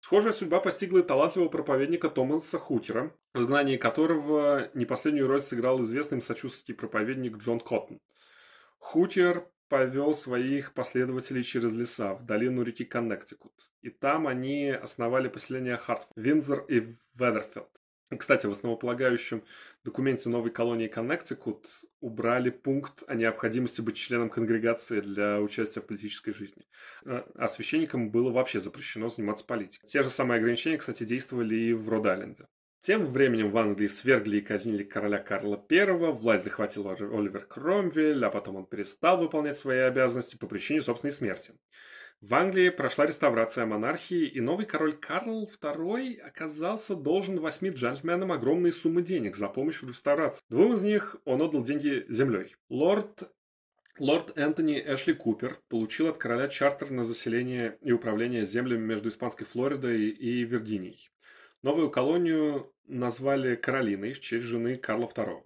Схожая 0.00 0.32
судьба 0.32 0.60
постигла 0.60 0.98
и 0.98 1.02
талантливого 1.02 1.48
проповедника 1.48 2.10
Томаса 2.10 2.58
Хутера, 2.58 3.16
в 3.32 3.40
изгнании 3.40 3.78
которого 3.78 4.70
не 4.74 4.84
последнюю 4.84 5.26
роль 5.26 5.42
сыграл 5.42 5.82
известный 5.82 6.20
сочувственный 6.20 6.76
проповедник 6.76 7.38
Джон 7.38 7.58
Коттон. 7.58 7.98
Хутер 8.78 9.48
повел 9.68 10.12
своих 10.12 10.74
последователей 10.74 11.42
через 11.42 11.72
леса 11.74 12.14
в 12.14 12.26
долину 12.26 12.62
реки 12.62 12.84
Коннектикут, 12.84 13.54
и 13.80 13.88
там 13.88 14.26
они 14.26 14.68
основали 14.68 15.28
поселение 15.28 15.78
Хартфорд, 15.78 16.12
Виндзор 16.16 16.66
и 16.68 16.94
Ведерфилд. 17.14 17.70
Кстати, 18.16 18.46
в 18.46 18.50
основополагающем 18.50 19.42
документе 19.82 20.28
новой 20.28 20.50
колонии 20.50 20.88
Коннектикут 20.88 21.66
убрали 22.00 22.50
пункт 22.50 23.02
о 23.06 23.14
необходимости 23.14 23.80
быть 23.80 23.96
членом 23.96 24.30
конгрегации 24.30 25.00
для 25.00 25.40
участия 25.40 25.80
в 25.80 25.86
политической 25.86 26.32
жизни. 26.32 26.66
А, 27.06 27.26
а 27.34 27.48
священникам 27.48 28.10
было 28.10 28.30
вообще 28.30 28.60
запрещено 28.60 29.08
заниматься 29.08 29.44
политикой. 29.46 29.86
Те 29.86 30.02
же 30.02 30.10
самые 30.10 30.38
ограничения, 30.38 30.76
кстати, 30.76 31.04
действовали 31.04 31.54
и 31.56 31.72
в 31.72 31.88
Род-Айленде. 31.88 32.46
Тем 32.80 33.06
временем 33.06 33.50
в 33.50 33.56
Англии 33.56 33.86
свергли 33.86 34.36
и 34.36 34.42
казнили 34.42 34.84
короля 34.84 35.18
Карла 35.18 35.64
I, 35.70 36.12
власть 36.12 36.44
захватил 36.44 36.90
Оливер 36.90 37.46
Кромвель, 37.46 38.22
а 38.22 38.28
потом 38.28 38.56
он 38.56 38.66
перестал 38.66 39.16
выполнять 39.16 39.56
свои 39.56 39.78
обязанности 39.78 40.36
по 40.36 40.46
причине 40.46 40.82
собственной 40.82 41.12
смерти. 41.12 41.54
В 42.26 42.34
Англии 42.36 42.70
прошла 42.70 43.04
реставрация 43.04 43.66
монархии, 43.66 44.24
и 44.26 44.40
новый 44.40 44.64
король 44.64 44.96
Карл 44.96 45.46
II 45.60 46.20
оказался 46.20 46.96
должен 46.96 47.38
восьми 47.38 47.68
джентльменам 47.68 48.32
огромные 48.32 48.72
суммы 48.72 49.02
денег 49.02 49.36
за 49.36 49.46
помощь 49.46 49.82
в 49.82 49.88
реставрации. 49.90 50.42
Двум 50.48 50.72
из 50.72 50.82
них 50.82 51.16
он 51.26 51.42
отдал 51.42 51.62
деньги 51.62 52.06
землей. 52.08 52.56
Лорд 52.70 53.30
Лорд 53.98 54.38
Энтони 54.38 54.82
Эшли 54.86 55.12
Купер 55.12 55.60
получил 55.68 56.08
от 56.08 56.16
короля 56.16 56.48
чартер 56.48 56.90
на 56.90 57.04
заселение 57.04 57.76
и 57.82 57.92
управление 57.92 58.46
землями 58.46 58.86
между 58.86 59.10
Испанской 59.10 59.46
Флоридой 59.46 60.08
и 60.08 60.44
Виргинией. 60.44 61.10
Новую 61.60 61.90
колонию 61.90 62.72
назвали 62.86 63.54
Каролиной 63.54 64.14
в 64.14 64.22
честь 64.22 64.46
жены 64.46 64.76
Карла 64.78 65.10
II. 65.14 65.42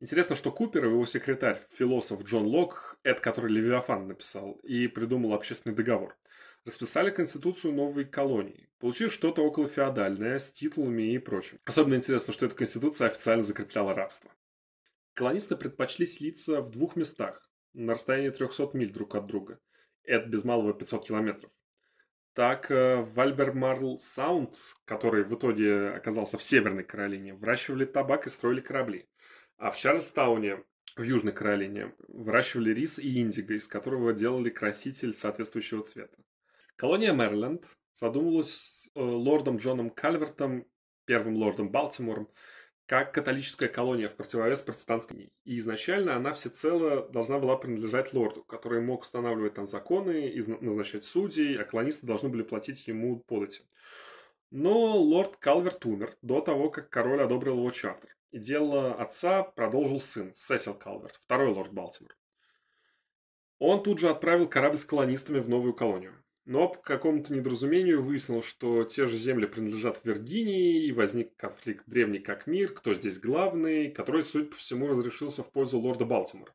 Интересно, 0.00 0.36
что 0.36 0.52
Купер 0.52 0.84
и 0.84 0.88
его 0.90 1.06
секретарь, 1.06 1.66
философ 1.70 2.22
Джон 2.22 2.44
Лок, 2.44 2.85
это 3.06 3.20
который 3.20 3.52
Левиафан 3.52 4.08
написал, 4.08 4.54
и 4.64 4.88
придумал 4.88 5.32
общественный 5.32 5.76
договор, 5.76 6.16
расписали 6.64 7.10
конституцию 7.10 7.72
новой 7.72 8.04
колонии. 8.04 8.68
Получилось 8.80 9.14
что-то 9.14 9.44
около 9.44 9.68
феодальное, 9.68 10.40
с 10.40 10.50
титулами 10.50 11.14
и 11.14 11.18
прочим. 11.18 11.60
Особенно 11.64 11.94
интересно, 11.94 12.34
что 12.34 12.46
эта 12.46 12.56
конституция 12.56 13.06
официально 13.06 13.44
закрепляла 13.44 13.94
рабство. 13.94 14.32
Колонисты 15.14 15.54
предпочли 15.54 16.04
селиться 16.04 16.60
в 16.60 16.70
двух 16.72 16.96
местах, 16.96 17.48
на 17.74 17.92
расстоянии 17.92 18.30
300 18.30 18.70
миль 18.72 18.92
друг 18.92 19.14
от 19.14 19.26
друга. 19.26 19.60
Это 20.02 20.28
без 20.28 20.42
малого 20.42 20.74
500 20.74 21.06
километров. 21.06 21.52
Так, 22.34 22.72
э, 22.72 23.02
в 23.02 23.20
Альбермарл 23.20 24.00
Саунд, 24.00 24.56
который 24.84 25.22
в 25.22 25.32
итоге 25.32 25.90
оказался 25.90 26.38
в 26.38 26.42
Северной 26.42 26.82
Каролине, 26.82 27.34
выращивали 27.34 27.84
табак 27.84 28.26
и 28.26 28.30
строили 28.30 28.60
корабли. 28.60 29.08
А 29.58 29.70
в 29.70 29.78
Чарльстауне, 29.78 30.64
в 30.96 31.02
Южной 31.02 31.32
Каролине, 31.32 31.92
выращивали 32.08 32.72
рис 32.72 32.98
и 32.98 33.20
индиго, 33.20 33.54
из 33.54 33.66
которого 33.66 34.12
делали 34.12 34.48
краситель 34.48 35.12
соответствующего 35.12 35.84
цвета. 35.84 36.16
Колония 36.76 37.12
Мэриленд 37.12 37.64
задумывалась 37.94 38.88
э, 38.94 39.00
лордом 39.00 39.58
Джоном 39.58 39.90
Кальвертом, 39.90 40.66
первым 41.04 41.36
лордом 41.36 41.70
Балтимором, 41.70 42.28
как 42.86 43.12
католическая 43.12 43.68
колония 43.68 44.08
в 44.08 44.14
противовес 44.14 44.60
протестантской. 44.60 45.32
И 45.44 45.58
изначально 45.58 46.16
она 46.16 46.32
всецело 46.32 47.08
должна 47.08 47.38
была 47.38 47.56
принадлежать 47.56 48.14
лорду, 48.14 48.44
который 48.44 48.80
мог 48.80 49.02
устанавливать 49.02 49.54
там 49.54 49.66
законы 49.66 50.28
и 50.28 50.42
назначать 50.42 51.04
судей, 51.04 51.56
а 51.56 51.64
колонисты 51.64 52.06
должны 52.06 52.28
были 52.28 52.42
платить 52.42 52.86
ему 52.86 53.20
подати. 53.20 53.62
Но 54.50 54.96
лорд 54.96 55.36
Калверт 55.38 55.84
умер 55.84 56.16
до 56.22 56.40
того, 56.40 56.70
как 56.70 56.88
король 56.88 57.20
одобрил 57.20 57.58
его 57.58 57.70
чартер. 57.72 58.15
И 58.30 58.38
дело 58.38 58.94
отца 58.94 59.42
продолжил 59.42 60.00
сын, 60.00 60.32
Сесил 60.34 60.74
Калверт, 60.74 61.20
второй 61.24 61.52
лорд 61.52 61.72
Балтимор. 61.72 62.16
Он 63.58 63.82
тут 63.82 63.98
же 63.98 64.10
отправил 64.10 64.48
корабль 64.48 64.78
с 64.78 64.84
колонистами 64.84 65.38
в 65.38 65.48
новую 65.48 65.74
колонию. 65.74 66.22
Но 66.44 66.68
по 66.68 66.78
какому-то 66.78 67.32
недоразумению 67.32 68.04
выяснил, 68.04 68.42
что 68.42 68.84
те 68.84 69.06
же 69.06 69.16
земли 69.16 69.46
принадлежат 69.46 70.04
Виргинии, 70.04 70.84
и 70.86 70.92
возник 70.92 71.34
конфликт 71.36 71.84
древний 71.86 72.20
как 72.20 72.46
мир, 72.46 72.72
кто 72.72 72.94
здесь 72.94 73.18
главный, 73.18 73.90
который, 73.90 74.22
судя 74.22 74.50
по 74.50 74.56
всему, 74.56 74.88
разрешился 74.88 75.42
в 75.42 75.50
пользу 75.50 75.78
лорда 75.78 76.04
Балтимора. 76.04 76.54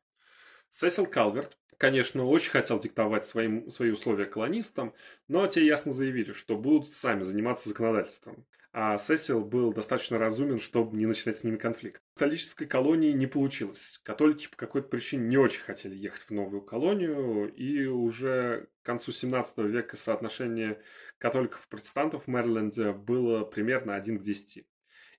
Сесил 0.70 1.04
Калверт 1.06 1.58
конечно, 1.82 2.24
очень 2.24 2.52
хотел 2.52 2.78
диктовать 2.78 3.26
своим, 3.26 3.68
свои 3.68 3.90
условия 3.90 4.26
колонистам, 4.26 4.94
но 5.26 5.48
те 5.48 5.66
ясно 5.66 5.92
заявили, 5.92 6.32
что 6.32 6.56
будут 6.56 6.94
сами 6.94 7.22
заниматься 7.22 7.68
законодательством. 7.68 8.46
А 8.74 8.96
Сесил 8.96 9.44
был 9.44 9.70
достаточно 9.74 10.18
разумен, 10.18 10.58
чтобы 10.58 10.96
не 10.96 11.04
начинать 11.04 11.36
с 11.36 11.44
ними 11.44 11.56
конфликт. 11.56 12.02
В 12.14 12.18
католической 12.18 12.64
колонии 12.64 13.12
не 13.12 13.26
получилось. 13.26 14.00
Католики 14.02 14.48
по 14.48 14.56
какой-то 14.56 14.88
причине 14.88 15.28
не 15.28 15.36
очень 15.36 15.60
хотели 15.60 15.94
ехать 15.94 16.22
в 16.22 16.30
новую 16.30 16.62
колонию, 16.62 17.52
и 17.54 17.84
уже 17.84 18.68
к 18.82 18.86
концу 18.86 19.12
17 19.12 19.58
века 19.58 19.98
соотношение 19.98 20.82
католиков 21.18 21.66
и 21.66 21.68
протестантов 21.68 22.24
в 22.24 22.28
Мэриленде 22.28 22.92
было 22.92 23.44
примерно 23.44 23.94
1 23.94 24.18
к 24.18 24.22
10. 24.22 24.64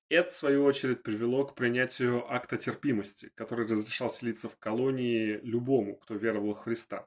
Это, 0.10 0.30
в 0.30 0.34
свою 0.34 0.64
очередь, 0.64 1.04
привело 1.04 1.46
к 1.46 1.54
принятию 1.54 2.26
акта 2.34 2.58
терпимости, 2.58 3.32
который 3.36 3.68
разрешал 3.68 4.10
селиться 4.10 4.50
в 4.50 4.58
колонии 4.58 5.40
любому, 5.44 5.98
кто 5.98 6.16
веровал 6.16 6.56
в 6.56 6.60
Христа. 6.60 7.06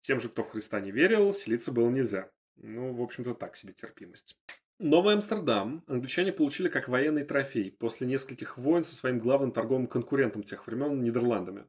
Тем 0.00 0.20
же, 0.20 0.28
кто 0.28 0.44
в 0.44 0.50
Христа 0.50 0.78
не 0.80 0.92
верил, 0.92 1.32
селиться 1.32 1.72
было 1.72 1.90
нельзя. 1.90 2.30
Ну, 2.56 2.94
в 2.94 3.02
общем-то, 3.02 3.34
так 3.34 3.56
себе 3.56 3.72
терпимость. 3.72 4.36
Новый 4.84 5.14
Амстердам 5.14 5.84
англичане 5.86 6.32
получили 6.32 6.68
как 6.68 6.88
военный 6.88 7.22
трофей 7.22 7.70
после 7.70 8.04
нескольких 8.04 8.58
войн 8.58 8.82
со 8.82 8.96
своим 8.96 9.20
главным 9.20 9.52
торговым 9.52 9.86
конкурентом 9.86 10.42
тех 10.42 10.66
времен 10.66 11.04
Нидерландами. 11.04 11.66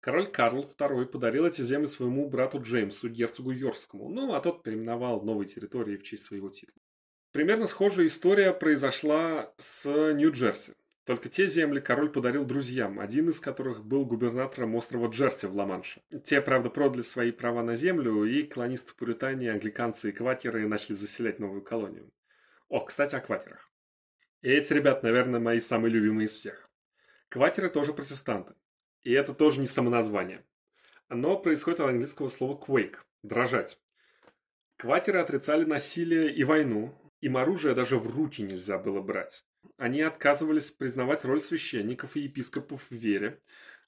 Король 0.00 0.32
Карл 0.32 0.68
II 0.76 1.06
подарил 1.06 1.46
эти 1.46 1.62
земли 1.62 1.86
своему 1.86 2.28
брату 2.28 2.60
Джеймсу, 2.60 3.08
герцогу 3.08 3.52
Йоркскому, 3.52 4.08
ну 4.08 4.34
а 4.34 4.40
тот 4.40 4.64
переименовал 4.64 5.22
новые 5.22 5.46
территории 5.46 5.96
в 5.96 6.02
честь 6.02 6.24
своего 6.24 6.48
титула. 6.48 6.82
Примерно 7.30 7.68
схожая 7.68 8.08
история 8.08 8.52
произошла 8.52 9.52
с 9.58 9.88
Нью-Джерси. 9.88 10.72
Только 11.04 11.28
те 11.28 11.46
земли 11.46 11.78
король 11.78 12.10
подарил 12.10 12.44
друзьям, 12.44 12.98
один 12.98 13.28
из 13.28 13.38
которых 13.38 13.84
был 13.84 14.04
губернатором 14.04 14.74
острова 14.74 15.06
Джерси 15.06 15.46
в 15.46 15.54
Ла-Манше. 15.54 16.02
Те, 16.24 16.40
правда, 16.40 16.68
продали 16.68 17.02
свои 17.02 17.30
права 17.30 17.62
на 17.62 17.76
землю, 17.76 18.24
и 18.24 18.42
колонисты 18.42 18.92
Пуритании, 18.96 19.50
англиканцы 19.50 20.08
и 20.08 20.12
квакеры 20.12 20.66
начали 20.66 20.96
заселять 20.96 21.38
новую 21.38 21.62
колонию. 21.62 22.10
О, 22.68 22.80
кстати, 22.84 23.14
о 23.14 23.20
квакерах. 23.20 23.70
И 24.42 24.50
эти 24.50 24.72
ребят, 24.72 25.02
наверное, 25.02 25.40
мои 25.40 25.60
самые 25.60 25.92
любимые 25.92 26.26
из 26.26 26.32
всех. 26.32 26.68
Квакеры 27.28 27.68
тоже 27.68 27.92
протестанты. 27.92 28.54
И 29.02 29.12
это 29.12 29.34
тоже 29.34 29.60
не 29.60 29.66
самоназвание. 29.66 30.44
Оно 31.08 31.38
происходит 31.38 31.80
от 31.80 31.90
английского 31.90 32.28
слова 32.28 32.60
quake– 32.60 32.96
дрожать. 33.22 33.78
Квакеры 34.76 35.20
отрицали 35.20 35.64
насилие 35.64 36.34
и 36.34 36.44
войну, 36.44 36.94
им 37.20 37.36
оружие 37.36 37.74
даже 37.74 37.98
в 37.98 38.06
руки 38.14 38.42
нельзя 38.42 38.78
было 38.78 39.00
брать. 39.00 39.44
Они 39.78 40.02
отказывались 40.02 40.70
признавать 40.70 41.24
роль 41.24 41.40
священников 41.40 42.16
и 42.16 42.20
епископов 42.20 42.82
в 42.90 42.94
вере, 42.94 43.40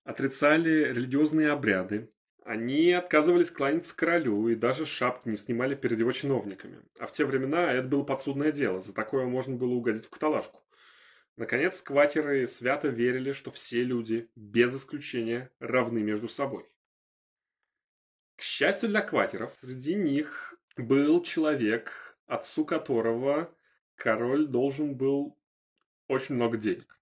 отрицали 0.05 0.93
религиозные 0.93 1.51
обряды, 1.51 2.11
они 2.49 2.93
отказывались 2.93 3.51
кланяться 3.51 3.95
королю 3.95 4.49
и 4.49 4.55
даже 4.55 4.87
шапки 4.87 5.29
не 5.29 5.37
снимали 5.37 5.75
перед 5.75 5.99
его 5.99 6.13
чиновниками. 6.13 6.81
А 6.99 7.07
в 7.07 7.13
те 7.13 7.27
времена 7.27 7.75
это 7.75 7.87
было 7.87 8.05
подсудное 8.05 8.53
дело, 8.53 8.81
за 8.81 8.95
такое 8.95 9.27
можно 9.27 9.55
было 9.55 9.75
угодить 9.75 10.07
в 10.07 10.11
каталажку. 10.11 10.63
Наконец, 11.37 11.77
скватеры 11.77 12.47
свято 12.47 12.89
верили, 12.89 13.33
что 13.33 13.51
все 13.51 13.85
люди, 13.85 14.31
без 14.35 14.75
исключения, 14.75 15.51
равны 15.61 15.99
между 16.01 16.27
собой. 16.27 16.65
К 18.37 18.41
счастью 18.41 18.89
для 18.89 19.03
кватеров, 19.03 19.55
среди 19.61 19.95
них 19.95 20.55
был 20.79 21.23
человек, 21.23 22.17
отцу 22.25 22.65
которого 22.65 23.55
король 23.95 24.47
должен 24.47 24.97
был 24.97 25.39
очень 26.07 26.37
много 26.37 26.57
денег. 26.57 26.99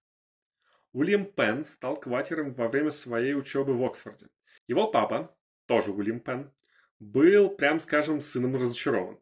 Уильям 0.91 1.23
Пен 1.23 1.63
стал 1.63 1.97
кватером 1.97 2.53
во 2.53 2.67
время 2.67 2.91
своей 2.91 3.33
учебы 3.33 3.77
в 3.77 3.85
Оксфорде. 3.85 4.27
Его 4.67 4.91
папа, 4.91 5.33
тоже 5.67 5.91
Уильям 5.91 6.19
Пен, 6.19 6.51
был, 6.99 7.49
прям 7.49 7.79
скажем, 7.79 8.21
сыном 8.21 8.55
разочарован. 8.55 9.19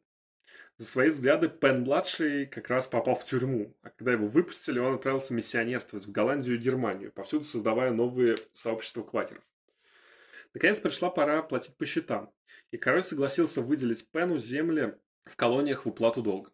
За 0.78 0.86
свои 0.86 1.10
взгляды 1.10 1.48
Пен-младший 1.48 2.48
как 2.48 2.70
раз 2.70 2.88
попал 2.88 3.16
в 3.16 3.26
тюрьму, 3.26 3.78
а 3.82 3.90
когда 3.90 4.12
его 4.12 4.28
выпустили, 4.28 4.80
он 4.80 4.96
отправился 4.96 5.34
миссионерствовать 5.34 6.06
в 6.06 6.12
Голландию 6.12 6.56
и 6.56 6.62
Германию, 6.62 7.12
повсюду 7.14 7.46
создавая 7.46 7.92
новые 7.92 8.36
сообщества 8.54 9.04
кватеров. 9.04 9.44
Наконец 10.54 10.80
пришла 10.80 11.10
пора 11.10 11.42
платить 11.44 11.78
по 11.78 11.86
счетам, 11.86 12.32
и 12.72 12.78
король 12.78 13.04
согласился 13.04 13.62
выделить 13.62 14.10
Пену 14.12 14.38
земли 14.38 14.96
в 15.24 15.36
колониях 15.38 15.86
в 15.86 15.90
уплату 15.90 16.22
долга. 16.22 16.52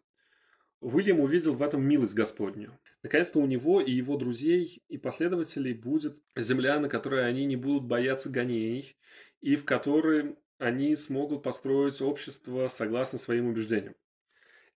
Уильям 0.80 1.20
увидел 1.20 1.54
в 1.54 1.62
этом 1.62 1.82
милость 1.82 2.14
Господню. 2.14 2.78
Наконец-то 3.02 3.40
у 3.40 3.46
него 3.46 3.80
и 3.80 3.90
его 3.90 4.16
друзей 4.16 4.82
и 4.88 4.98
последователей 4.98 5.74
будет 5.74 6.20
земля, 6.36 6.78
на 6.78 6.88
которой 6.88 7.26
они 7.26 7.44
не 7.44 7.56
будут 7.56 7.84
бояться 7.84 8.28
гонений, 8.30 8.96
и 9.42 9.56
в 9.56 9.66
которой 9.66 10.38
они 10.58 10.96
смогут 10.96 11.42
построить 11.42 12.00
общество 12.00 12.68
согласно 12.68 13.18
своим 13.18 13.48
убеждениям. 13.48 13.94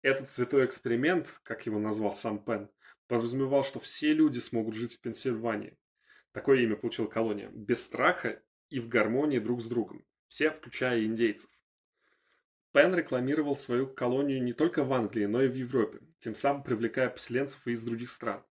Этот 0.01 0.30
святой 0.32 0.65
эксперимент, 0.65 1.39
как 1.43 1.65
его 1.65 1.80
назвал 1.80 2.12
сам 2.12 2.43
Пен, 2.43 2.69
подразумевал, 3.08 3.63
что 3.63 3.80
все 3.80 4.13
люди 4.13 4.39
смогут 4.39 4.75
жить 4.75 4.95
в 4.95 5.01
Пенсильвании. 5.01 5.78
Такое 6.32 6.60
имя 6.62 6.75
получила 6.75 7.08
колония. 7.08 7.49
Без 7.54 7.84
страха 7.84 8.41
и 8.69 8.80
в 8.80 8.89
гармонии 8.89 9.39
друг 9.39 9.62
с 9.62 9.65
другом. 9.65 10.06
Все, 10.28 10.51
включая 10.51 11.06
индейцев. 11.06 11.49
Пен 12.73 12.93
рекламировал 12.93 13.56
свою 13.56 13.88
колонию 13.88 14.43
не 14.43 14.54
только 14.54 14.84
в 14.84 14.91
Англии, 14.91 15.25
но 15.25 15.41
и 15.41 15.47
в 15.47 15.54
Европе, 15.54 15.99
тем 16.19 16.36
самым 16.36 16.62
привлекая 16.62 17.10
поселенцев 17.10 17.65
из 17.67 17.82
других 17.84 18.10
стран. 18.10 18.43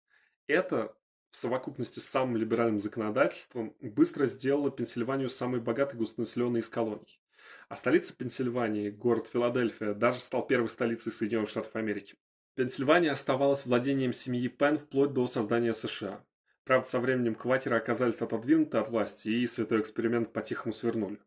Это, 0.47 0.97
в 1.35 1.37
совокупности 1.37 1.99
с 1.99 2.05
самым 2.05 2.37
либеральным 2.37 2.79
законодательством, 2.79 3.75
быстро 3.81 4.27
сделало 4.27 4.71
Пенсильванию 4.71 5.29
самой 5.29 5.61
богатой 5.61 5.99
густонаселенной 5.99 6.61
из 6.61 6.69
колоний. 6.69 7.21
А 7.69 7.75
столица 7.75 8.17
Пенсильвании, 8.17 8.91
город 8.91 9.29
Филадельфия, 9.33 9.95
даже 9.95 10.21
стал 10.21 10.47
первой 10.47 10.69
столицей 10.69 11.11
Соединенных 11.11 11.51
Штатов 11.51 11.75
Америки. 11.75 12.15
Пенсильвания 12.55 13.11
оставалась 13.11 13.67
владением 13.67 14.13
семьи 14.13 14.47
Пен 14.47 14.79
вплоть 14.79 15.13
до 15.13 15.27
создания 15.27 15.75
США. 15.75 16.25
Правда, 16.63 16.89
со 16.89 17.01
временем 17.01 17.35
кватеры 17.35 17.79
оказались 17.79 18.23
отодвинуты 18.23 18.79
от 18.79 18.89
власти, 18.91 19.27
и 19.29 19.47
святой 19.49 19.81
эксперимент 19.81 20.33
по-тихому 20.33 20.73
свернули. 20.73 21.19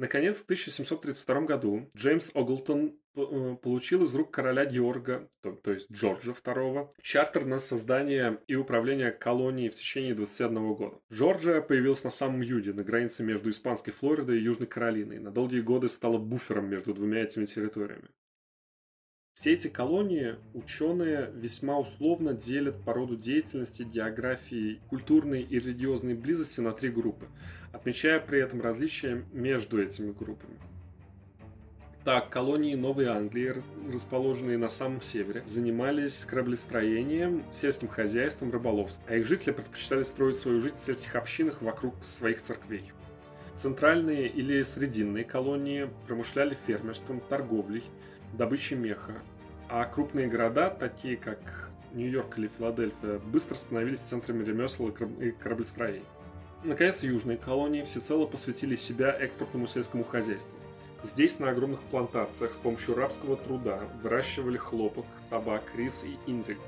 Наконец, 0.00 0.36
в 0.36 0.44
1732 0.44 1.40
году 1.42 1.90
Джеймс 1.94 2.30
Оглтон 2.32 2.96
э, 3.16 3.56
получил 3.60 4.04
из 4.04 4.14
рук 4.14 4.30
короля 4.30 4.64
Георга, 4.64 5.28
то, 5.42 5.52
то 5.52 5.72
есть 5.72 5.92
Джорджа 5.92 6.30
II, 6.30 6.88
чартер 7.02 7.44
на 7.44 7.60
создание 7.60 8.40
и 8.46 8.54
управление 8.54 9.10
колонией 9.10 9.68
в 9.68 9.74
течение 9.74 10.14
21 10.14 10.72
года. 10.72 10.96
Джорджия 11.12 11.60
появилась 11.60 12.02
на 12.02 12.08
самом 12.08 12.40
юге, 12.40 12.72
на 12.72 12.82
границе 12.82 13.22
между 13.22 13.50
Испанской 13.50 13.92
Флоридой 13.92 14.38
и 14.38 14.42
Южной 14.42 14.68
Каролиной, 14.68 15.18
на 15.18 15.30
долгие 15.30 15.60
годы 15.60 15.90
стала 15.90 16.16
буфером 16.16 16.70
между 16.70 16.94
двумя 16.94 17.20
этими 17.20 17.44
территориями. 17.44 18.08
Все 19.40 19.54
эти 19.54 19.68
колонии 19.68 20.36
ученые 20.52 21.30
весьма 21.34 21.78
условно 21.78 22.34
делят 22.34 22.78
по 22.82 22.92
роду 22.92 23.16
деятельности, 23.16 23.84
географии, 23.84 24.80
культурной 24.90 25.40
и 25.40 25.58
религиозной 25.58 26.12
близости 26.12 26.60
на 26.60 26.72
три 26.72 26.90
группы, 26.90 27.26
отмечая 27.72 28.20
при 28.20 28.38
этом 28.38 28.60
различия 28.60 29.24
между 29.32 29.82
этими 29.82 30.12
группами. 30.12 30.58
Так, 32.04 32.28
колонии 32.28 32.74
Новой 32.74 33.06
Англии, 33.06 33.54
расположенные 33.90 34.58
на 34.58 34.68
самом 34.68 35.00
севере, 35.00 35.42
занимались 35.46 36.22
кораблестроением, 36.26 37.42
сельским 37.54 37.88
хозяйством, 37.88 38.52
рыболовством, 38.52 39.06
а 39.08 39.16
их 39.16 39.26
жители 39.26 39.52
предпочитали 39.52 40.02
строить 40.02 40.36
свою 40.36 40.60
жизнь 40.60 40.76
в 40.76 40.80
сельских 40.80 41.16
общинах 41.16 41.62
вокруг 41.62 41.94
своих 42.04 42.42
церквей. 42.42 42.92
Центральные 43.54 44.28
или 44.28 44.62
срединные 44.64 45.24
колонии 45.24 45.88
промышляли 46.06 46.58
фермерством, 46.66 47.22
торговлей, 47.26 47.84
добычей 48.34 48.76
меха, 48.76 49.14
а 49.70 49.84
крупные 49.84 50.26
города, 50.26 50.68
такие 50.68 51.16
как 51.16 51.38
Нью-Йорк 51.94 52.38
или 52.38 52.50
Филадельфия, 52.58 53.18
быстро 53.18 53.54
становились 53.54 54.00
центрами 54.00 54.44
ремесел 54.44 54.88
и 54.88 55.30
кораблестроения. 55.30 56.04
Наконец, 56.64 57.02
южные 57.02 57.38
колонии 57.38 57.84
всецело 57.84 58.26
посвятили 58.26 58.74
себя 58.74 59.12
экспортному 59.12 59.66
сельскому 59.66 60.04
хозяйству. 60.04 60.52
Здесь 61.04 61.38
на 61.38 61.50
огромных 61.50 61.80
плантациях 61.80 62.52
с 62.52 62.58
помощью 62.58 62.94
рабского 62.94 63.36
труда 63.36 63.80
выращивали 64.02 64.58
хлопок, 64.58 65.06
табак, 65.30 65.62
рис 65.74 66.04
и 66.04 66.18
индик. 66.30 66.58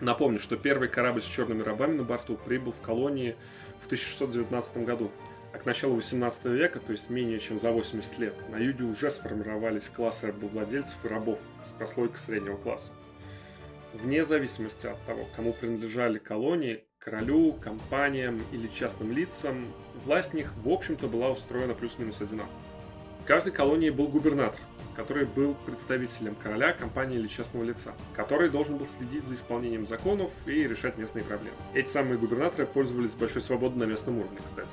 Напомню, 0.00 0.38
что 0.38 0.56
первый 0.56 0.88
корабль 0.88 1.22
с 1.22 1.26
черными 1.26 1.62
рабами 1.62 1.96
на 1.96 2.04
борту 2.04 2.36
прибыл 2.36 2.72
в 2.72 2.80
колонии 2.80 3.36
в 3.82 3.86
1619 3.86 4.78
году, 4.78 5.10
а 5.52 5.58
к 5.58 5.66
началу 5.66 5.96
18 5.96 6.44
века, 6.46 6.80
то 6.80 6.92
есть 6.92 7.10
менее 7.10 7.38
чем 7.38 7.58
за 7.58 7.72
80 7.72 8.18
лет, 8.18 8.34
на 8.50 8.56
юге 8.56 8.84
уже 8.84 9.10
сформировались 9.10 9.88
классы 9.88 10.28
рабовладельцев 10.28 10.96
и 11.04 11.08
рабов 11.08 11.40
с 11.64 11.72
прослойкой 11.72 12.18
среднего 12.18 12.56
класса. 12.56 12.92
Вне 13.92 14.24
зависимости 14.24 14.86
от 14.86 15.04
того, 15.04 15.26
кому 15.34 15.52
принадлежали 15.52 16.18
колонии, 16.18 16.84
королю, 17.00 17.54
компаниям 17.54 18.40
или 18.52 18.68
частным 18.68 19.10
лицам, 19.12 19.72
власть 20.04 20.30
в 20.30 20.34
них, 20.34 20.52
в 20.62 20.68
общем-то, 20.68 21.08
была 21.08 21.30
устроена 21.30 21.74
плюс-минус 21.74 22.20
одинаково. 22.20 22.54
В 23.22 23.24
каждой 23.24 23.52
колонии 23.52 23.90
был 23.90 24.06
губернатор, 24.06 24.60
который 24.94 25.24
был 25.24 25.54
представителем 25.66 26.34
короля, 26.36 26.72
компании 26.72 27.18
или 27.18 27.26
частного 27.26 27.64
лица, 27.64 27.94
который 28.14 28.48
должен 28.48 28.76
был 28.76 28.86
следить 28.86 29.24
за 29.24 29.34
исполнением 29.34 29.86
законов 29.86 30.30
и 30.46 30.68
решать 30.68 30.96
местные 30.96 31.24
проблемы. 31.24 31.56
Эти 31.74 31.88
самые 31.88 32.18
губернаторы 32.18 32.66
пользовались 32.66 33.12
большой 33.12 33.42
свободой 33.42 33.78
на 33.78 33.84
местном 33.84 34.18
уровне, 34.18 34.38
кстати. 34.38 34.70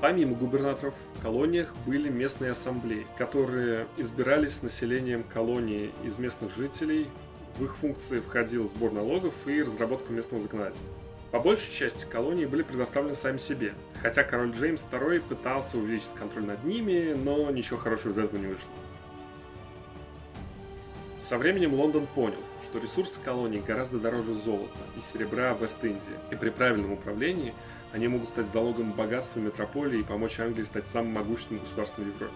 Помимо 0.00 0.34
губернаторов 0.34 0.94
в 1.14 1.22
колониях 1.22 1.74
были 1.86 2.08
местные 2.08 2.50
ассамблеи, 2.50 3.06
которые 3.16 3.86
избирались 3.96 4.62
населением 4.62 5.24
колонии 5.24 5.90
из 6.04 6.18
местных 6.18 6.54
жителей. 6.54 7.08
В 7.58 7.64
их 7.64 7.76
функции 7.76 8.20
входил 8.20 8.68
сбор 8.68 8.92
налогов 8.92 9.32
и 9.46 9.62
разработка 9.62 10.12
местного 10.12 10.42
законодательства. 10.42 10.90
По 11.30 11.40
большей 11.40 11.72
части 11.72 12.04
колонии 12.04 12.44
были 12.44 12.62
предоставлены 12.62 13.14
сами 13.14 13.38
себе, 13.38 13.74
хотя 14.02 14.22
король 14.22 14.52
Джеймс 14.52 14.84
II 14.90 15.20
пытался 15.20 15.78
увеличить 15.78 16.12
контроль 16.14 16.44
над 16.44 16.62
ними, 16.64 17.14
но 17.14 17.50
ничего 17.50 17.78
хорошего 17.78 18.12
из 18.12 18.18
этого 18.18 18.38
не 18.38 18.46
вышло. 18.46 18.68
Со 21.18 21.38
временем 21.38 21.74
Лондон 21.74 22.06
понял, 22.06 22.38
что 22.70 22.78
ресурсы 22.78 23.18
колонии 23.20 23.62
гораздо 23.66 23.98
дороже 23.98 24.34
золота 24.34 24.78
и 24.96 25.12
серебра 25.12 25.54
в 25.54 25.62
Вест-Индии, 25.62 26.00
и 26.30 26.36
при 26.36 26.50
правильном 26.50 26.92
управлении 26.92 27.52
они 27.96 28.08
могут 28.08 28.28
стать 28.28 28.50
залогом 28.50 28.92
богатства 28.92 29.40
метрополии 29.40 30.00
и 30.00 30.04
помочь 30.04 30.38
Англии 30.38 30.64
стать 30.64 30.86
самым 30.86 31.12
могущественным 31.12 31.62
государством 31.62 32.04
в 32.04 32.08
Европе. 32.08 32.34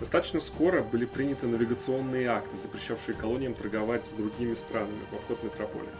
Достаточно 0.00 0.40
скоро 0.40 0.82
были 0.82 1.04
приняты 1.04 1.46
навигационные 1.46 2.26
акты, 2.26 2.56
запрещавшие 2.56 3.14
колониям 3.14 3.54
торговать 3.54 4.04
с 4.04 4.10
другими 4.10 4.56
странами 4.56 4.98
в 5.12 5.14
обход 5.14 5.44
метрополии. 5.44 5.94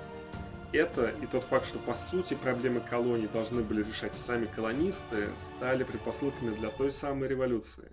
Это 0.72 1.10
и 1.22 1.26
тот 1.26 1.44
факт, 1.44 1.68
что 1.68 1.78
по 1.78 1.94
сути 1.94 2.34
проблемы 2.34 2.80
колоний 2.80 3.28
должны 3.28 3.62
были 3.62 3.84
решать 3.84 4.16
сами 4.16 4.46
колонисты, 4.46 5.30
стали 5.56 5.84
предпосылками 5.84 6.52
для 6.56 6.70
той 6.70 6.90
самой 6.90 7.28
революции, 7.28 7.92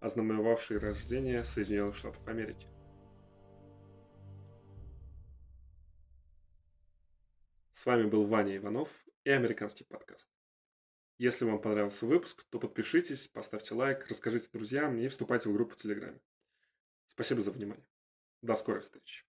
ознаменовавшей 0.00 0.76
рождение 0.76 1.44
Соединенных 1.44 1.96
Штатов 1.96 2.20
Америки. 2.28 2.66
С 7.72 7.86
вами 7.86 8.06
был 8.06 8.26
Ваня 8.26 8.54
Иванов 8.58 8.90
и 9.26 9.30
американский 9.30 9.82
подкаст. 9.82 10.28
Если 11.18 11.44
вам 11.44 11.60
понравился 11.60 12.06
выпуск, 12.06 12.44
то 12.48 12.60
подпишитесь, 12.60 13.26
поставьте 13.26 13.74
лайк, 13.74 14.06
расскажите 14.08 14.48
друзьям 14.52 14.96
и 14.98 15.08
вступайте 15.08 15.48
в 15.48 15.52
группу 15.52 15.74
в 15.74 15.78
Телеграме. 15.78 16.20
Спасибо 17.08 17.40
за 17.40 17.50
внимание. 17.50 17.88
До 18.42 18.54
скорой 18.54 18.82
встречи. 18.82 19.24